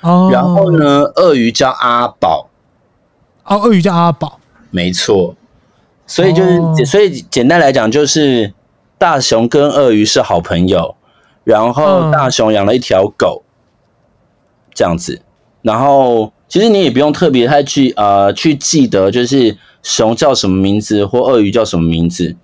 [0.02, 2.50] 哦，然后呢，鳄鱼叫阿宝，
[3.46, 5.36] 哦，鳄鱼叫阿宝，没错，
[6.06, 8.54] 所以就是，所以简单来讲，就是
[9.00, 10.96] 大熊跟鳄鱼是好朋友，
[11.44, 13.42] 然后大熊养了一条狗，
[14.76, 15.20] 这样子，
[15.62, 19.58] 然后其实你也不用特别太去呃去记得，就是。
[19.84, 22.36] 熊叫什么名字，或鳄鱼叫什么名字？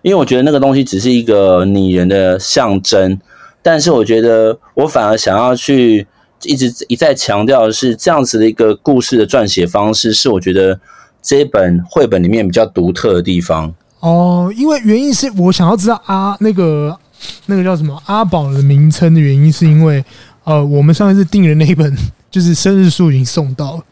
[0.00, 3.20] 因为我觉得那个东西只是一个拟人的象征，
[3.60, 6.06] 但是我觉得我反而想要去
[6.44, 10.80] 一直一再强调的是，这样子的一个故事的撰写方式，是我觉得
[11.20, 13.74] 这一本绘本里面比较独特的地方。
[14.00, 16.98] 哦，因为原因是我想要知道阿那个
[17.44, 20.02] 那个叫什么阿宝的名称的原因，是因为
[20.44, 21.94] 呃，我们上一次订的那一本
[22.36, 23.82] 就是生日书已经送到了。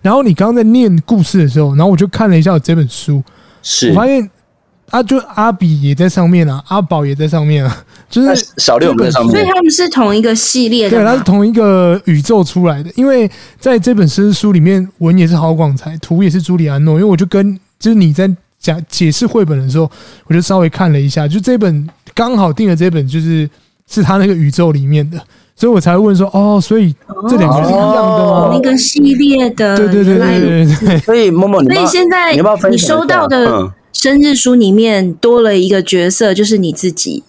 [0.00, 3.22] 然后你刚刚在念故事的时候，然后我就看了一下我这本书，
[3.62, 4.28] 是我发现
[4.90, 12.90] 啊，就阿比也在上面啊，阿宝也在上面啊， 就是小六在上面，所以他们是同一个系列的，对，它是同一个宇宙出来的。
[12.96, 16.94] 因为在这本生日书里面，文也是郝广才，图也是朱里安诺。
[16.94, 19.88] 因为我就跟就是你在讲解释绘本的时候，
[20.26, 23.48] 我就稍微看了一下，就这本刚好订的这本就是
[23.88, 25.22] 是他那个宇宙里面的。
[25.54, 26.94] 所以我才会问说，哦，所以
[27.28, 28.50] 这两个是一样的吗？
[28.52, 30.98] 那个系列的，对对对对对对。
[31.00, 32.34] 所以默默，所以现在
[32.70, 37.22] 你收到的生日书里面多了一个角色，就是你自己。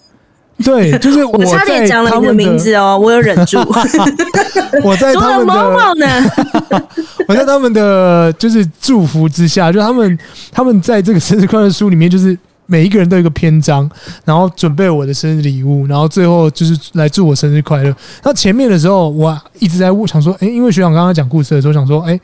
[0.64, 3.58] 对，就是 我差点讲了你的名字哦，我有忍住。
[4.84, 6.06] 我在他们的某某呢，
[7.28, 10.18] 我在他们的就是祝福之下，就他们
[10.52, 13.88] 他们在这个生日快乐书里面，就是每一个人都有一个篇章，
[14.24, 17.94] 然后准备我的生日礼物，然后最后就是来祝我生日快乐。
[18.22, 22.18] 那前面的时候，我一直在想说，哎，因为学长刚刚讲故事的时候，想说，哎，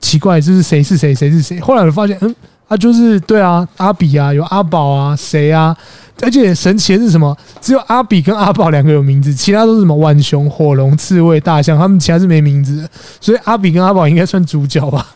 [0.00, 1.60] 奇怪，这是谁是谁，谁是谁？
[1.60, 2.34] 后来我发现，嗯。
[2.68, 5.76] 啊就是对啊，阿比啊，有阿宝啊，谁啊？
[6.22, 7.36] 而且神奇的是什么？
[7.60, 12.88] 只有阿比跟阿宝两个有名字，其他都是什么浣熊、火龙、刺猬、大象，他们其他是没名字的。
[13.20, 15.06] 所以阿比跟阿宝应该算主角吧？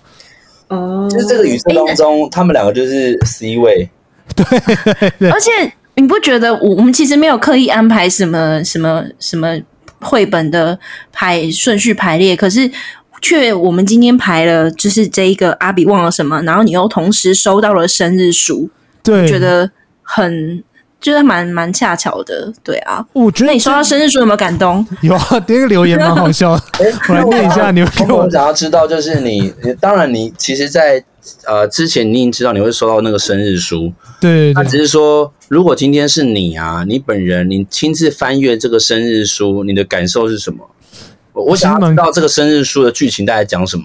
[0.69, 3.89] 哦，就是这个宇宙当中，欸、他们两个就是 C 位。
[4.35, 5.51] 对，对，而且
[5.95, 9.59] 你不觉得我我们其实没有刻意安排什么什么什么
[10.01, 10.79] 绘本的
[11.13, 12.71] 排顺序排列，可是。
[13.23, 18.69] 却我们今天排了，就是这一个阿比忘了什么，然后你又同时收到了生日书，
[19.03, 19.69] 对，觉得
[20.03, 20.63] 很
[21.01, 23.05] 就是蛮蛮恰巧的，对啊。
[23.15, 24.87] 我觉得那你收到生日书有没有感动？
[25.01, 26.63] 有啊，第一个留言蛮好笑的。
[27.09, 31.03] 我来念一下，你们我想要知道，就是你，当然你其实，在
[31.47, 40.69] 呃之前你已经知道你会收到那个生日书，对，对，那只是说，如果今天是你啊，你本人你亲自翻阅这个生日书，你的感受是什么？
[41.33, 43.85] 我想要知道这个生日书的剧情大概讲什么。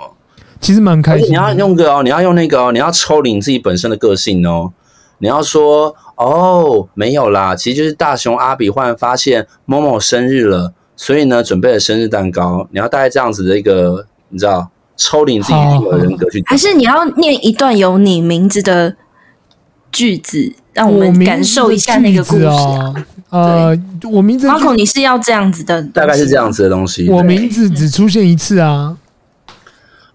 [0.62, 1.32] 其实蛮开心。
[1.32, 4.72] 你要用个哦，你要用那个哦，你要抽离你自己本身的个性哦。
[5.18, 12.68] 你要说哦，没有啦，其实就是大雄阿比忽然发现某某生日了，所以呢准备了生日蛋糕。
[12.72, 14.70] 你要大概这样子的一个，你知道，
[15.02, 16.44] 抽离你自己的人格去。
[16.46, 18.96] 还是你要念一段有你名字的
[19.92, 22.94] 句子，让我们感受一下那个故事啊。
[23.30, 23.78] 呃，
[24.12, 27.10] 我名字，Marco，你是要这样子的，大概是这样子的东西。
[27.10, 28.96] 我名字只出现一次啊。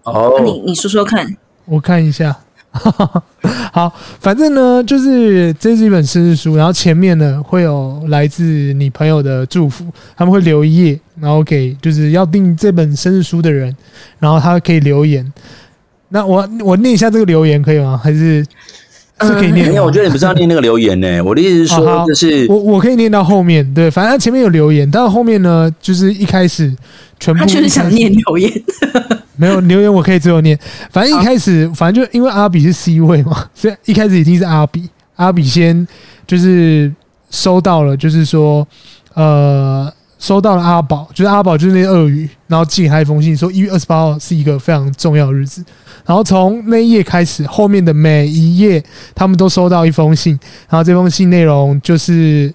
[0.03, 2.37] 哦，那你你说说看，我看一下。
[3.73, 13.75] 好，反正呢，就是这是一本生日书，然后前面呢会有来自你朋友的祝福，他们会留一页，然后给就是要订这本生日书的人，
[14.19, 15.31] 然后他可以留言。
[16.09, 17.99] 那我我念一下这个留言可以吗？
[18.01, 18.45] 还是？
[19.19, 21.19] 是可以念的，因为我觉得你不是要念那个留言呢、欸。
[21.23, 26.71] 我的意思是说， 就是我我可以念到后面，对，反正他前面有留言，但是后面呢，就是一开始
[27.19, 28.51] 全部他就是想念留言，
[29.35, 30.57] 没有留言我可以最后念。
[30.91, 35.87] 反正一开始，反正就因为阿比是 C 位嘛，所以一开始一定是阿比，阿比先
[36.25, 36.93] 就是
[37.29, 38.67] 收到了，就是说
[39.13, 39.91] 呃。
[40.19, 45.63] 收到了阿宝，就是阿宝，就是那些鳄鱼，然后寄给他一封信，说一月二十八号是一个非常重要的日子。
[46.07, 50.31] 然后从那一页开始，后面的每一页他们都收到一封信，
[50.67, 52.51] 然后这封信内容就是，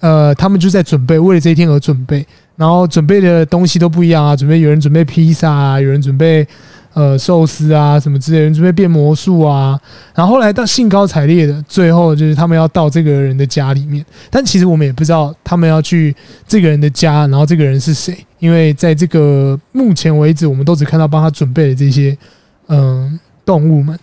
[0.00, 2.26] 呃，他们就在准备，为了这一天而准备，
[2.60, 6.46] 然后准备的东西都不一样啊，准备有人准备披萨啊，有人准备。
[6.92, 9.78] 呃，寿司啊，什么之类的，人准备变魔术啊，
[10.12, 16.12] 然后后来到兴高采烈的，最后就是他们要到这个人的家里面，但其实我们也不知道他们要去
[16.48, 22.18] 这个人的家，然后这个人是谁，因为在这个目前为止，我们都只看到帮他准备的这些
[22.66, 23.96] 嗯、动物们，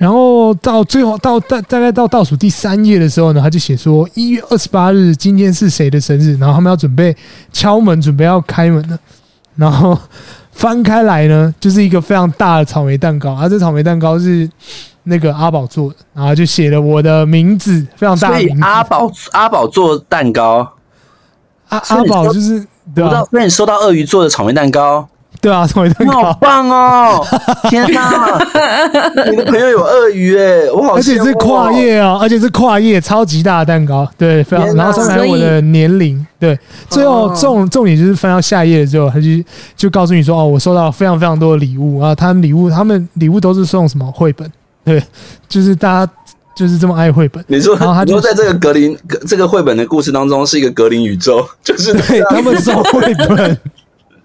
[0.00, 7.14] 然后到最后到大大概到倒数第三页的时候呢，他就写说一月二十八日今天是谁的生日，然后他们要准备
[7.52, 8.98] 敲门，准备要开门了，
[9.56, 9.98] 然后。
[10.52, 14.46] 翻开来呢，就是一个非常大的草莓蛋糕，而、啊、这草莓蛋糕是
[15.04, 18.62] 那个阿宝做的，然后就写了我的名字，非常大的名字。
[18.62, 20.70] 阿宝阿宝做蛋糕，
[21.68, 23.24] 阿阿宝就是对吧？
[23.30, 25.08] 那你收到鳄鱼做的草莓蛋糕。
[25.40, 27.26] 对啊，草莓蛋糕好棒哦！
[27.70, 28.38] 天哪，
[29.30, 34.66] 你的朋友有鳄鱼哎，我好，而且是跨页哦，而且是跨页，超级大的蛋糕，对，非常。
[34.76, 36.58] 然后上面还有我的年龄，对。
[36.90, 39.28] 最后重重点就是翻到下页的时候，他就
[39.76, 44.50] 就告诉你说，哦，我收到了非常非常多的礼物啊，他们礼物，他们礼物都是送什么绘本？
[44.84, 45.02] 对，
[45.48, 46.12] 就是大家
[46.54, 47.42] 就是这么爱绘本。
[47.46, 48.94] 你说，然后他就在这个格林
[49.26, 53.58] 这个绘本的故事当中，是一个格林宇宙，就是对他们送绘本。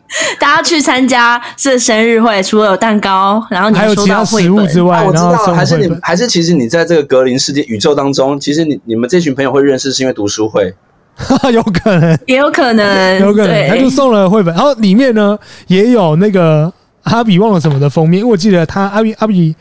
[0.40, 10.74] 大家去参加这生日会，除了有蛋糕，然后你还有其他食物之外，我知道还是你还是其实你在这个格林世界宇宙当中，其实你你们这群朋友会认识是因为读书会，
[11.52, 15.38] 有可能，也有可能，有可能，他就送了绘本，然后里面呢
[15.68, 16.72] 也有那个
[17.04, 19.56] 阿比忘了什么的封面，因为我记得他阿比阿比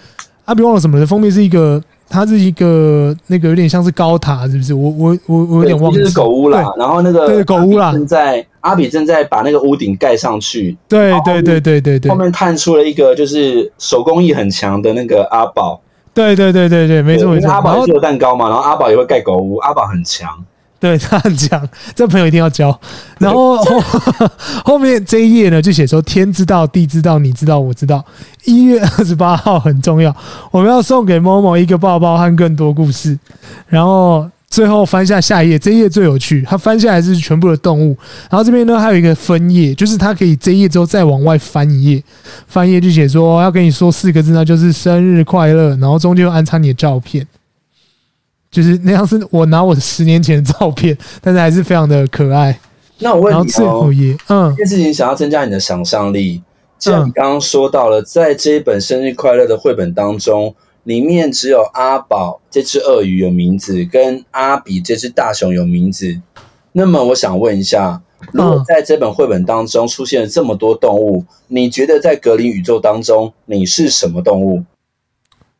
[0.44, 1.82] 阿比忘了什么的封面是一个。
[2.14, 4.72] 它是一个那个有点像是高塔，是不是？
[4.72, 5.98] 我我我我有点忘记。
[5.98, 10.76] 就是狗屋啦，然后那个对狗屋啦，正在阿比正在把那个屋顶盖上去。
[10.88, 12.08] 对对对对对对。
[12.08, 15.80] 后面探出了一个就是手工艺很强的那个阿宝。
[16.14, 17.50] 对对对对对，没错没错。
[17.50, 20.28] 阿宝也是有蛋糕嘛，然后阿宝也会盖狗屋，阿宝很强。
[20.84, 22.78] 对他很强，这朋友一定要交。
[23.18, 23.80] 然后后，
[24.66, 28.04] 后面这一页呢，就写说：天知道，地知道，你知道，我知道。
[28.44, 30.14] 一月二十八号很重要，
[30.50, 33.18] 我们要送给某某一个抱抱和更多故事。
[33.66, 36.42] 然后最后翻下下一页，这一页最有趣。
[36.42, 37.96] 他翻下来是全部的动物，
[38.28, 42.04] 然后这边呢还有一个分页，就是他可以这一页之后再往外翻一页，
[42.46, 47.26] 翻页就写说要跟你说四个字，那就是生日快乐，然后中间又安插你的照片，
[48.54, 52.56] 就是那样是我拿我十年前的照片，但是还是非常的可爱。
[52.98, 53.90] 那我问你哦，
[54.28, 56.40] 嗯，这件事情想要增加你的想象力，
[56.78, 60.54] 既然你刚刚说到了，在这一本生日快乐的绘本当中。
[60.84, 66.20] 里面只有阿宝这只鳄鱼有名字，跟阿比这只大熊有名字。
[66.72, 74.62] 那么我想问一下，如果在这本绘本当中出现了这么多动物，你觉得在格林宇宙当中你是什么动物？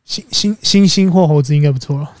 [0.07, 2.11] 猩猩猩猩或猴子应该不错了。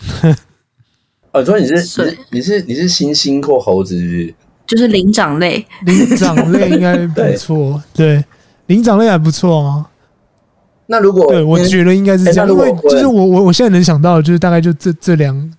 [1.35, 4.35] 呃，所以你是你是你是你是猩猩或猴子是不是？
[4.65, 7.83] 就是灵长类，灵长类应该 不错。
[7.93, 8.23] 对，
[8.67, 9.85] 灵长类还不错啊。
[10.85, 15.53] 那如果对，我觉得应该是这样，因为就是我我我现在能想到的就是大概就这这两，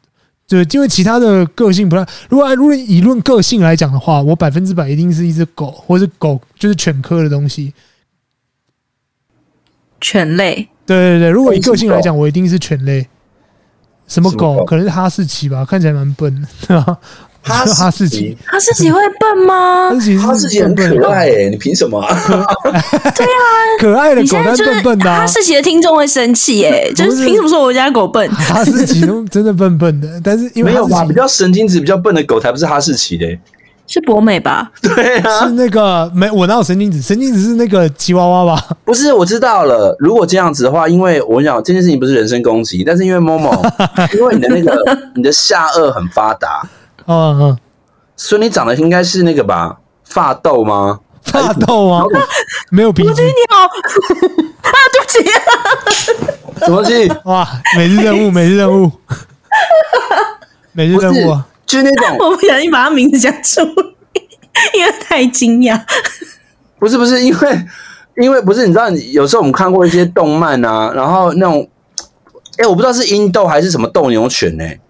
[0.48, 2.06] 对因为其他的个性不太。
[2.30, 7.74] 如果如果以论个性来讲的话，我百分之百一定是一只狗，或是狗就是犬科的东西。
[10.00, 13.06] 犬类，对对对，如果以个性来讲，我一定是犬类。
[14.06, 14.64] 什么狗？
[14.64, 16.98] 可能是哈士奇吧，看起来蛮笨的， 对吧？
[17.42, 19.90] 哈哈士奇，哈士奇会笨吗？
[20.20, 22.02] 哈士奇很可爱诶，你凭什么？
[22.02, 23.38] 对啊，
[23.78, 25.04] 可爱的狗但笨笨的。
[25.04, 28.28] 哈士奇的听众会生气诶，就是凭什么说我家狗笨？
[28.32, 31.04] 哈士奇真的笨笨的，但是因为没有吧？
[31.04, 33.38] 比较神经质、比较笨的狗才不是哈士奇嘞，
[33.86, 34.70] 是博美吧？
[34.82, 37.00] 对啊，是那个没我哪有神经质？
[37.00, 38.76] 神经质是那个吉娃娃吧？
[38.84, 39.94] 不是，我知道了。
[39.98, 43.54] 如果这样子的话，因为我跟你讲这件事情不是人身攻击，但是因为 Momo，
[44.16, 46.68] 因为你的那个你的下颚很发达，
[47.06, 47.58] 嗯嗯。
[48.16, 49.76] 所以你长得应该是那个吧？
[50.04, 51.00] 发豆吗？
[51.22, 52.04] 发豆吗？
[52.70, 53.22] 没有鼻子。
[53.22, 55.40] 你好 啊，对不起、啊。
[56.64, 57.12] 什么东西？
[57.24, 57.46] 哇！
[57.76, 58.90] 每日任务，每日任务，
[60.72, 61.46] 每日任务啊！
[61.66, 63.72] 就是那种， 我不小心把他名字讲出来，
[64.74, 65.80] 因为太惊讶。
[66.78, 67.66] 不是不是，因为
[68.18, 71.68] 因为不是，你知道，有时候我们看过一些动漫啊，然后那种，
[72.58, 74.80] 哎、欸，我不知道是英斗还是什么斗牛犬呢、欸？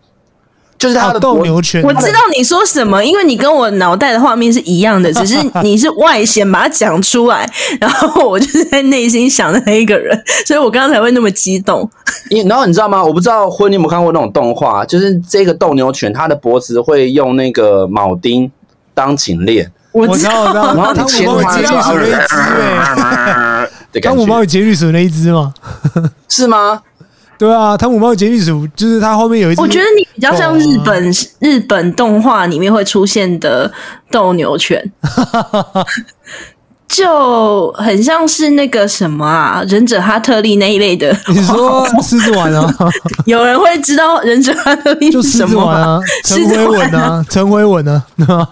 [0.79, 11.89] 就是他的斗牛犬，我知道你说什么，因为你跟我脑袋的画面是一样的，只是 你是外显把它讲出来，然后我就是在内心想的那一个人，所以我刚刚才会那么激动。
[12.31, 13.03] 你然后你知道吗？
[13.03, 14.85] 我不知道婚，你有没有看过那种动画？
[14.85, 18.51] 就是这个斗牛犬，它的脖子会用那个铆钉
[18.93, 19.71] 当颈链。
[19.93, 20.75] 我知道，我知道。
[20.75, 22.11] 然后你牵我杰利鼠那一
[23.93, 25.55] 只，汤姆猫与杰利鼠那一只吗？
[26.29, 26.83] 是吗？
[27.39, 29.61] 对啊，汤姆猫杰利鼠就是它后面有一只。
[29.61, 33.71] 我觉得你比较像日本、啊、日本动画里面会出现的
[34.11, 34.83] 斗牛犬，
[36.89, 41.15] 就很像是那个什么啊，忍者哈特利那一类的。
[41.29, 42.75] 你说狮子丸啊？
[43.27, 46.01] 有人会知道忍者哈特利是什么吗？
[46.25, 48.07] 陈回文啊，陈回文啊，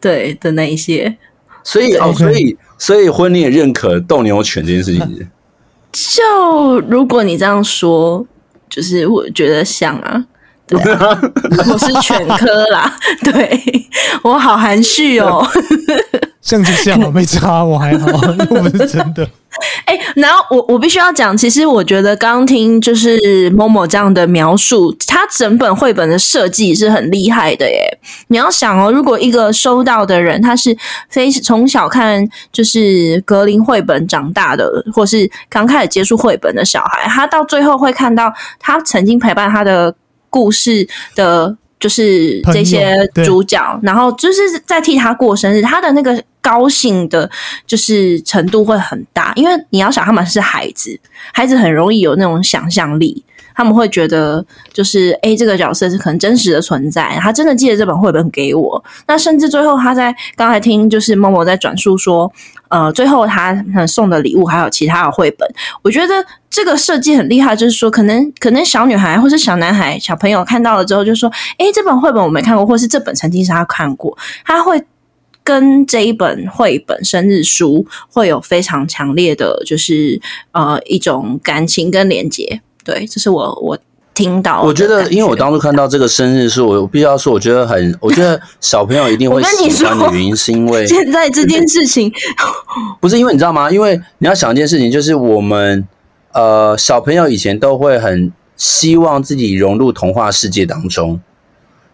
[0.00, 1.16] 对的那一些。
[1.62, 5.28] 所以哦，所以所以婚你也认可斗牛犬这件事情。
[5.92, 8.26] 就如果你这样说，
[8.68, 10.26] 就是我觉得像啊，
[10.68, 11.18] 对啊，
[11.72, 13.60] 我是犬科啦， 对，
[14.22, 15.46] 我好含蓄哦。
[16.40, 19.28] 像就像，我没差，我还好，又不是真的。
[19.84, 23.18] 哎、欸，然后我我必须要讲，其实我觉得刚听就是
[23.50, 27.98] Momo 这样的描述，他整本绘本的设计是很厉害的耶。
[28.28, 30.74] 你要想哦，如果一个收到的人他是
[31.10, 39.94] 非从小看就是格林绘本长大的，或是刚开始接触绘本的小孩，他到最后会看到他曾经陪伴他的
[40.30, 41.56] 故事的。
[41.80, 42.92] 就是这些
[43.24, 47.30] 主角，然后就是在替他过生日，他的那个高兴的，
[47.68, 50.98] 就是程度会很大，因为你要想他们是孩子，
[51.32, 53.22] 孩子很容易有那种想象力，
[53.54, 62.32] 他们会觉得就是诶，这个角色是可能真实的存在，他真的借了这本绘本给我，那甚至最后他在刚才听就是 Momo 在转述说。
[62.68, 63.54] 呃，最后他
[63.86, 65.48] 送的礼物还有其他的绘本，
[65.82, 67.56] 我觉得这个设计很厉害。
[67.56, 74.82] 就是说，可能可能小女孩或是小男孩小朋友看到了之后，就说：“诶，这本绘本我没看过，或是这本曾经是他看过。”他会
[75.42, 80.20] 跟这一本绘本生日书会有非常强烈的，就是
[80.52, 82.60] 呃一种感情跟连接。
[82.84, 83.78] 对，这是我我。
[84.18, 92.12] 听到，我觉得，因为我当初看到这个生日是，我必须要说，我觉得很， 我觉得小朋友一定会喜欢的原因，是因为现在这件事情
[93.00, 93.70] 不是因为你知道吗？
[93.70, 95.86] 因为你要想一件事情，就是我们
[96.32, 101.20] 呃小朋友以前都会很希望自己融入童话世界当中，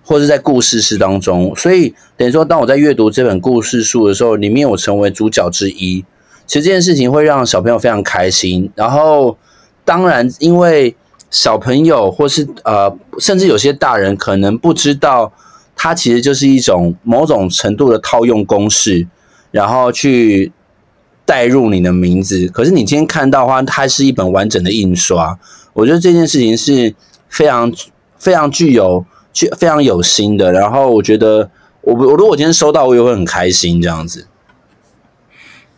[0.02, 6.02] 或者在故事室当中，所以等于说，当我在阅读这本故事书的时候，里面我成为主角之一，
[6.46, 8.70] 其实这件事情会让小朋友非常开心。
[8.74, 9.36] 然后，
[9.84, 10.96] 当然因为。
[11.34, 15.32] 小朋友或是呃，甚至有些大人可能不知道，
[15.74, 19.08] 它其实就是一种某种程度的套用公式，
[19.50, 20.52] 然后去
[21.24, 22.46] 代入你的名字。
[22.46, 25.36] 可是你今天看到的话，它是一本完整的印刷。
[25.72, 26.94] 我觉得这件事情是
[27.28, 27.72] 非常
[28.16, 30.52] 非常具有、具非常有心的。
[30.52, 34.28] 然后我觉得我，我我如果今天收到，我也会很开心这样子。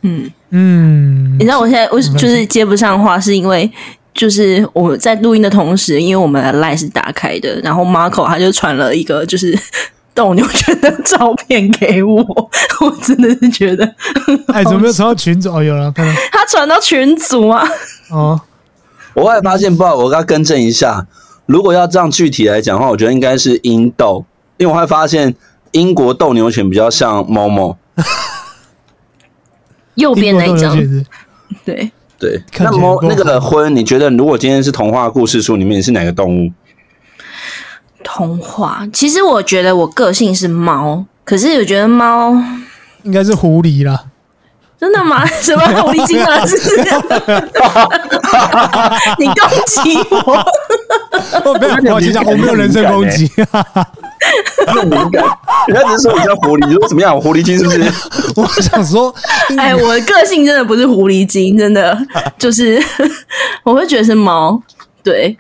[0.03, 3.69] 嗯嗯，你知道我现在我就是接不上话，是因为
[4.17, 9.57] 就是我在录音的同时，因为我们的 Line 是打开的，然后 Marco 他就传了一个就是
[10.15, 12.17] 斗牛犬的照片给我，
[12.81, 13.85] 我真的是觉得，
[14.53, 15.55] 哎，怎么没有传到群组？
[15.55, 17.69] 哦，有了，看到他传到群组啊。
[18.11, 18.41] 哦，
[19.15, 21.07] 我后来发现，不好，我要更正一下，
[21.45, 24.25] 如果要这样具体来讲的话，我觉得应该是英斗，
[24.57, 25.35] 因为我会发现
[25.73, 27.77] 英国斗牛犬比较像猫猫。
[29.97, 30.77] 右边那一张，
[31.65, 32.43] 对对。
[32.59, 36.51] 那么那个婚，你觉得如果今天是童话故事书里面，你是哪个动物？
[38.05, 42.33] 童话，其实我觉得我个性是猫，可是我觉得猫
[43.03, 44.05] 应该是狐狸啦。
[44.79, 45.25] 真的吗？
[45.41, 46.45] 什么狐狸精啊？
[46.47, 46.77] 是不是？
[49.19, 49.35] 你攻
[49.67, 50.45] 击我？
[51.45, 53.29] 我没有，我其实我没有人身攻击。
[54.67, 55.25] 很敏感，
[55.69, 57.19] 人家只是说你叫狐狸，你说怎么样？
[57.21, 57.81] 狐狸精是不是？
[58.41, 59.15] 我想说，
[59.59, 61.97] 哎，我的个性真的不是狐狸精，真的
[62.39, 62.81] 就是
[63.63, 64.61] 我会觉得是猫，
[65.03, 65.37] 对，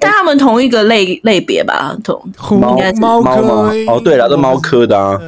[0.00, 2.20] 但他们同一个类类别吧，同
[2.50, 3.30] 应该是猫科
[3.86, 5.18] 哦，对了，都猫科的啊，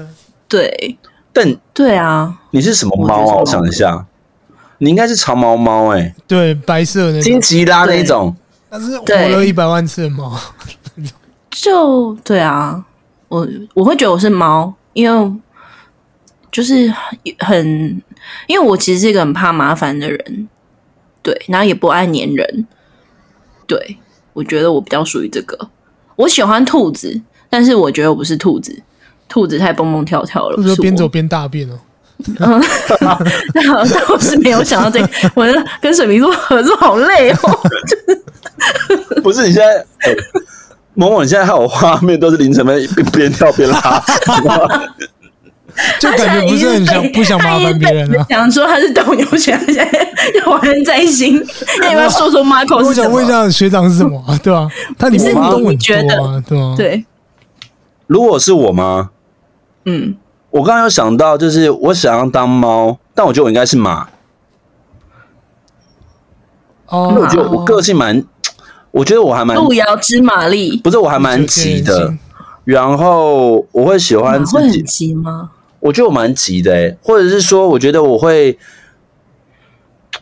[0.48, 0.98] 对，
[1.32, 3.36] 但对啊，你是什么猫啊？
[3.36, 4.04] 我想一下，
[4.78, 8.34] 你应该是长毛猫，哎，对，白色的金吉拉那一种，
[8.68, 10.32] 但是活了一百万次的猫，
[11.50, 12.84] 就对啊。
[13.30, 15.32] 我我会觉得我是猫，因为
[16.50, 16.92] 就是
[17.38, 18.02] 很，
[18.48, 20.48] 因为我其实是一个很怕麻烦的人，
[21.22, 22.66] 对，然后也不爱粘人，
[23.68, 23.96] 对，
[24.32, 25.56] 我觉得我比较属于这个。
[26.16, 28.82] 我喜欢兔子，但是我觉得我不是兔子，
[29.28, 31.78] 兔子太蹦蹦跳跳了，不是边走边大便哦。
[32.40, 32.60] 嗯，
[33.54, 35.46] 那我是没有想到这个，我
[35.80, 39.76] 跟水瓶座合作好累哦，就是不是你现在。
[40.10, 40.16] 欸
[40.94, 44.02] 某某，你现在还有画面，都是凌晨边边跳边拉，
[46.00, 48.26] 就感觉不是很想不想麻烦别人啊。
[48.28, 51.42] 想说他是斗牛犬，现在又怀恨在心。
[51.84, 52.84] 要不要说说 Marco？
[52.84, 54.22] 我想问一下学长是什么？
[54.42, 54.68] 对啊？
[54.98, 56.74] 他里面动物觉得对吗？
[56.76, 57.04] 对。
[58.08, 59.10] 如果是我吗？
[59.84, 60.16] 嗯，
[60.50, 64.08] 我刚刚有想到，就是我想要当猫，但我觉得我应该是马。
[66.88, 68.22] 哦，因为我觉得我个性蛮。
[68.90, 72.12] 我觉得我还蛮路遥知马力，不是我还蛮急的，
[72.64, 74.56] 然后我会喜欢自己。
[74.56, 75.50] 会很急吗？
[75.78, 78.58] 我觉得我蛮急的、欸，或者是说，我觉得我会，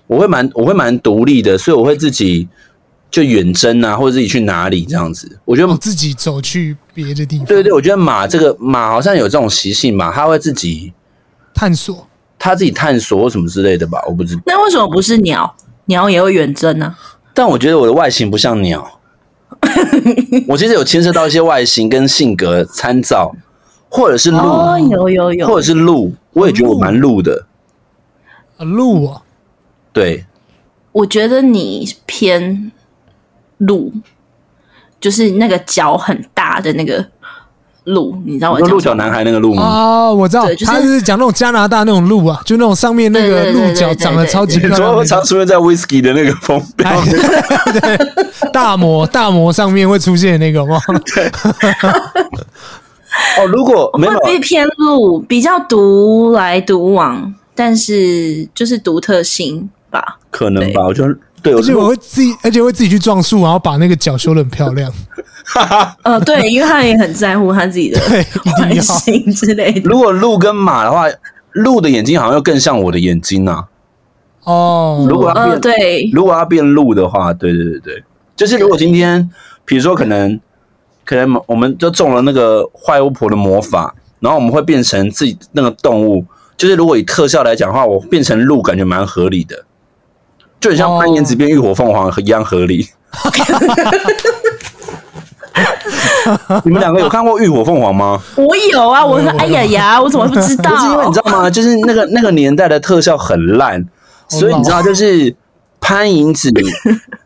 [0.07, 2.47] 我会蛮我会蛮独立的，所以我会自己
[3.11, 5.41] 就远征啊，或者自己去哪里这样子。
[5.45, 7.47] 我觉得我自己走去别的地方。
[7.47, 10.93] 对对，我觉得马这个马好像有这种习性嘛，它会自己
[11.53, 12.07] 探索，
[12.39, 14.43] 它自己探索或什么之类的吧，我不知道。
[14.47, 15.57] 那为什么不是鸟？
[15.87, 16.95] 鸟也会远征呢？
[17.39, 18.99] 但我觉得我的外形不像鸟，
[20.49, 23.33] 我其实有牵涉到一些外形跟性格参照，
[23.89, 27.47] 或者是鹿，哦，有有有，或者是鹿，我也觉得我蛮鹿的，
[28.57, 29.23] 啊鹿啊，
[29.93, 30.27] 对，
[30.91, 32.73] 我觉得你偏
[33.59, 33.93] 鹿，
[34.99, 37.07] 就是那个脚很大的那个。
[37.89, 39.63] 鹿，你知道我讲鹿角男孩那个鹿吗？
[39.63, 46.89] 啊，我知道，就是、他是讲那种加拿大那种鹿啊，就那种上面那个鹿角长得超级漂亮，会常出现在 whisky 的那个封面，
[47.81, 50.79] 对，大魔大魔上面会出现那个吗？
[51.15, 51.31] 对。
[53.37, 64.93] 哦，如果没有会偏鹿，比较独来独往，但是就是独特性吧，可能吧，我觉得对，而且我会自己，而且会自己去撞树，然后把那个脚修的很漂亮。
[65.45, 69.89] 哈哈，呃，对，因为他也很在乎他自己的外形之类的。
[69.89, 71.07] 如果鹿跟马的话，
[71.53, 73.65] 鹿的眼睛好像又更像我的眼睛呐、啊。
[74.45, 78.05] 哦，如果要变、呃、对，如果要变鹿的话，对对对对，
[78.37, 79.31] 就是如果今天，
[79.65, 80.39] 比如说可能
[81.05, 86.25] 可能我们就中了那个坏巫婆的魔法，然后我们会变成自己那个动物。
[86.59, 89.65] 就是如果以特效来讲的话，我变成鹿感觉蛮合理的，
[90.61, 92.89] 就很像潘岩子变浴火凤凰一样合理。
[93.13, 93.31] 哦
[96.65, 98.23] 你们两个有看过《浴火凤凰》吗？
[98.37, 100.71] 我有啊，我说哎呀呀，我怎么不知道？
[100.71, 101.49] 不是因为你知道吗？
[101.51, 103.83] 就是那个那个年代的特效很烂，
[104.29, 105.35] 所以你知道，就是
[105.81, 106.53] 潘迎紫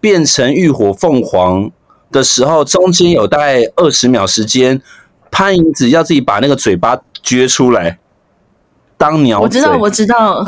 [0.01, 1.71] 变成浴火凤凰
[2.13, 4.81] 的时候，中间有大概二十秒时间，
[5.31, 7.99] 潘迎紫要自己把那个嘴巴撅出来
[9.03, 9.45] 当鸟嘴。
[9.45, 10.45] 我知道，我知道，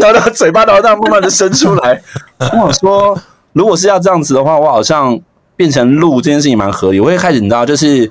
[0.00, 2.00] 然后嘴巴然后这样慢慢的伸出来。
[2.38, 3.18] 我想说。
[3.52, 5.18] 如果是要这样子的话，我好像
[5.56, 7.00] 变成鹿这件事情蛮合理。
[7.00, 8.08] 我会开始你知道，就是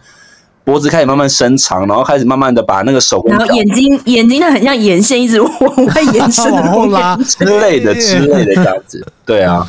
[0.66, 9.08] 脖子开始慢慢伸长，然后开始慢慢的把那个手，然后眼睛眼睛的很像眼线，一直往外延伸， 往后拉之类的 之类的这样子。
[9.26, 9.66] 对啊，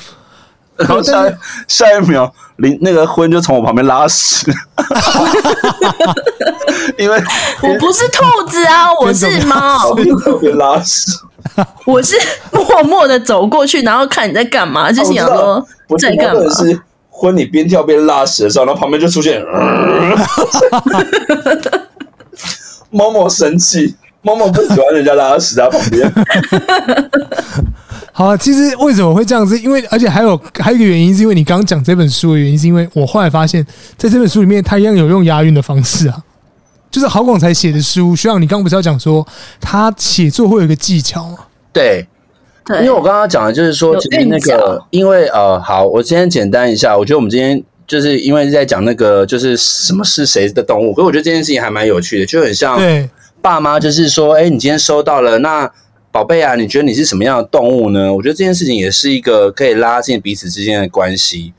[0.89, 1.25] 然后下
[1.69, 4.51] 下一秒，林那个婚就从我旁边拉屎。
[6.97, 7.23] 因为
[7.63, 9.95] 我不是兔子啊，我是猫。
[10.41, 11.13] 别拉屎，
[11.85, 12.17] 我是
[12.53, 15.63] 默默的走过去，然后看你在干嘛，就是想说
[15.99, 16.41] 在干嘛。
[16.51, 19.45] 是婚礼边跳边拉屎的时候，然后旁边就出现，
[22.91, 26.11] 某某生气，某某不喜欢人家拉屎在旁边。
[28.21, 29.59] 好，其实为什么会这样子？
[29.59, 33.67] 因为而且还有还有一个原因，是因为你刚刚讲这本书的原因，是因为我后来发现，
[33.97, 36.23] 在这本书里面，他一样有用押韵的方式啊。
[36.91, 39.27] 就是郝广才写的书，学长，你刚刚不是要讲说
[39.59, 41.39] 他写作会有一个技巧吗？
[41.73, 42.07] 对，
[42.67, 52.79] 对，因为我刚刚讲的就是说，其实那个，因为呃，好，我今天简单一下，我觉得我们今天就是因为在讲那个，就是什么是谁的动物，所以我觉得这件事情还蛮有趣的，就很像
[53.41, 55.71] 爸妈，就是说，哎，你今天收到了，那
[56.13, 58.13] 宝贝啊，你觉得你是什么样的动物呢？
[58.13, 61.53] 我觉得这件事情也是一个可以拉近彼此之间的关系。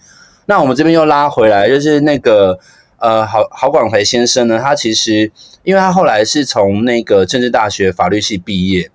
[0.46, 2.60] 那我们这边又拉回来，就是那个。
[3.04, 5.32] 呃，郝郝广培先生呢，他其实
[5.64, 8.92] 因为他后来是从那个政治大学法律系毕业，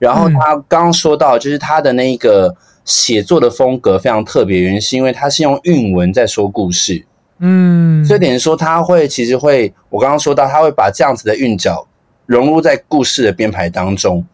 [0.00, 7.06] 然后他刚刚说到，就是他的那个写作的风格非常特别，原因是因为他是用韵文在说故事，
[7.38, 11.86] 嗯，所以等于说他会其实会，我刚刚说到他会把这样子的韵脚
[12.26, 14.26] 融入在故事的编排当中，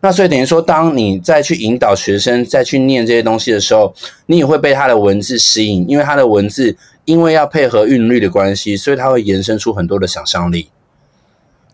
[0.00, 3.94] 那所以等于说，当你再去引导学生再去念这些东西的时候，
[4.26, 6.76] 你也会被他的文字吸引，因为他的文字。
[7.06, 10.68] 因为要配合韵律的关系，所以它会延伸出很多的想象力。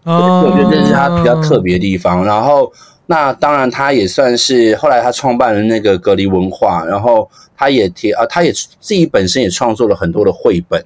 [0.04, 2.24] 哦，我觉得这是他比较特别的地方。
[2.24, 2.72] 然后，
[3.04, 10.82] 那当然，他也算是后来他创办了那个隔离文化，然后他也贴啊，他也自己本身也创作了很多的绘本。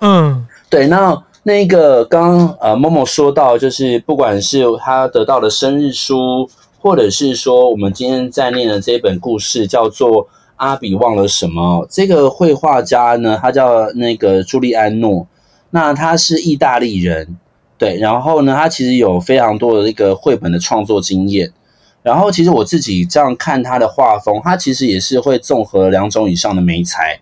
[0.00, 0.88] 嗯，对。
[0.88, 6.50] 那那个刚刚呃某某说到，就是不管是他得到的生日书，
[6.84, 10.28] 或者是说我们今天在念的这本故事，叫做。
[10.56, 11.84] 阿比忘了什么？
[11.90, 15.26] 这个绘画家呢，他叫那个朱利安诺。
[15.70, 17.36] 那他是意大利人，
[17.76, 17.96] 对。
[17.98, 21.52] 然后呢，他其实有非常多的一个绘本的创作经验。
[22.02, 27.20] 然后，其实我自己这样看他的画风，他其实也是会综合两种以上的媒材。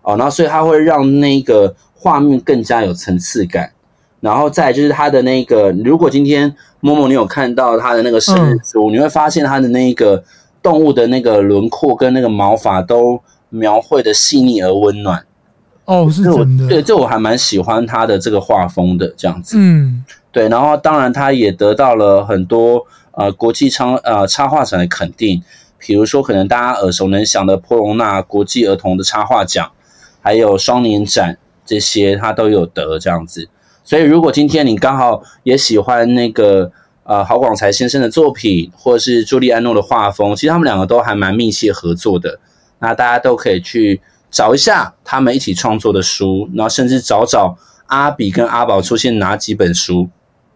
[0.00, 3.72] 哦，然后所以他会让那个画面更加有层次感。
[4.20, 6.56] 然后再就是他的那个，如果今天
[6.86, 10.22] 某某你有看到他的那个生日书，嗯、你会发现他的那个。
[10.62, 15.24] 动物的那个轮廓跟那个毛发都描绘的细腻而温暖
[15.84, 16.66] 哦，是真的。
[16.66, 19.56] 对，这我还蛮喜欢他的这个画风的这样子。
[19.56, 20.48] 嗯，对。
[20.48, 25.40] 然后当然他也得到了很多呃国际插呃插画展的肯定，
[25.78, 29.70] 比如说可能大家耳熟能详的波隆纳国际儿童的插画奖，
[30.20, 33.48] 还有双年展这些他都有得这样子。
[33.86, 36.70] 所以如果今天你刚好也喜欢那个。
[37.08, 42.40] 呃，郝广才先生的作品，或者是朱利安诺的画风，其实他们两个都还蛮密切合作的。
[42.80, 47.56] 那大家都可以去找一下他们一起创作的书，然后甚至找找
[47.86, 50.08] 阿比跟阿宝出现哪几本书，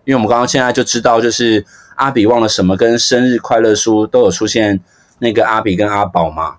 [0.05, 1.65] 因为我们刚刚现在就知道，就是
[1.95, 4.81] 阿比忘了什么跟生日快乐书都有出现
[5.21, 6.57] 那个阿比跟阿宝嘛。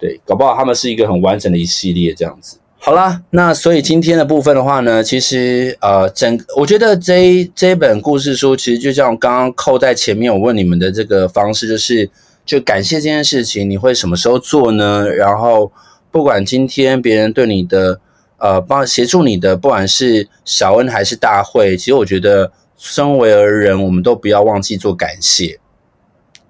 [0.00, 2.58] 对，搞不好他们是一个很完整的一系列这样子。
[2.84, 12.10] 好啦，那所以今天的部分的话呢，其实呃，整我觉得这一这一本故事书，其实就像刚刚扣在前面我问你们的这个方式，就是
[12.44, 15.08] 就感谢这件事情，你会什么时候做呢？
[15.08, 15.70] 然后
[16.10, 18.00] 不管今天别人对你的
[18.38, 25.60] 呃帮协助你的，不管是小恩还是大会，其实我觉得身为而人，我们都不要忘记做感谢。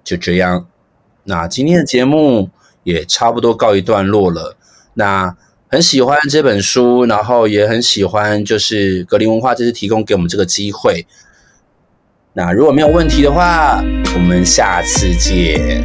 [0.03, 0.65] 就这样，
[1.25, 2.49] 那今天的节目
[2.83, 4.57] 也差不多告一段落了。
[4.95, 5.37] 那。
[5.73, 11.03] 很喜欢这本书，然后也很喜欢，就是格林文化这次提供给我们这个机会。
[12.33, 15.81] 那如果没有问题的话，我们下次见，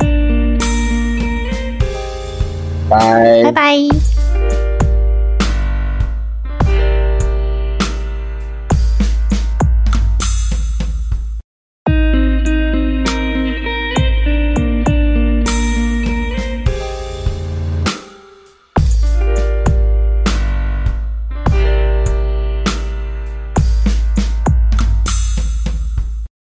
[2.90, 4.17] 拜拜拜。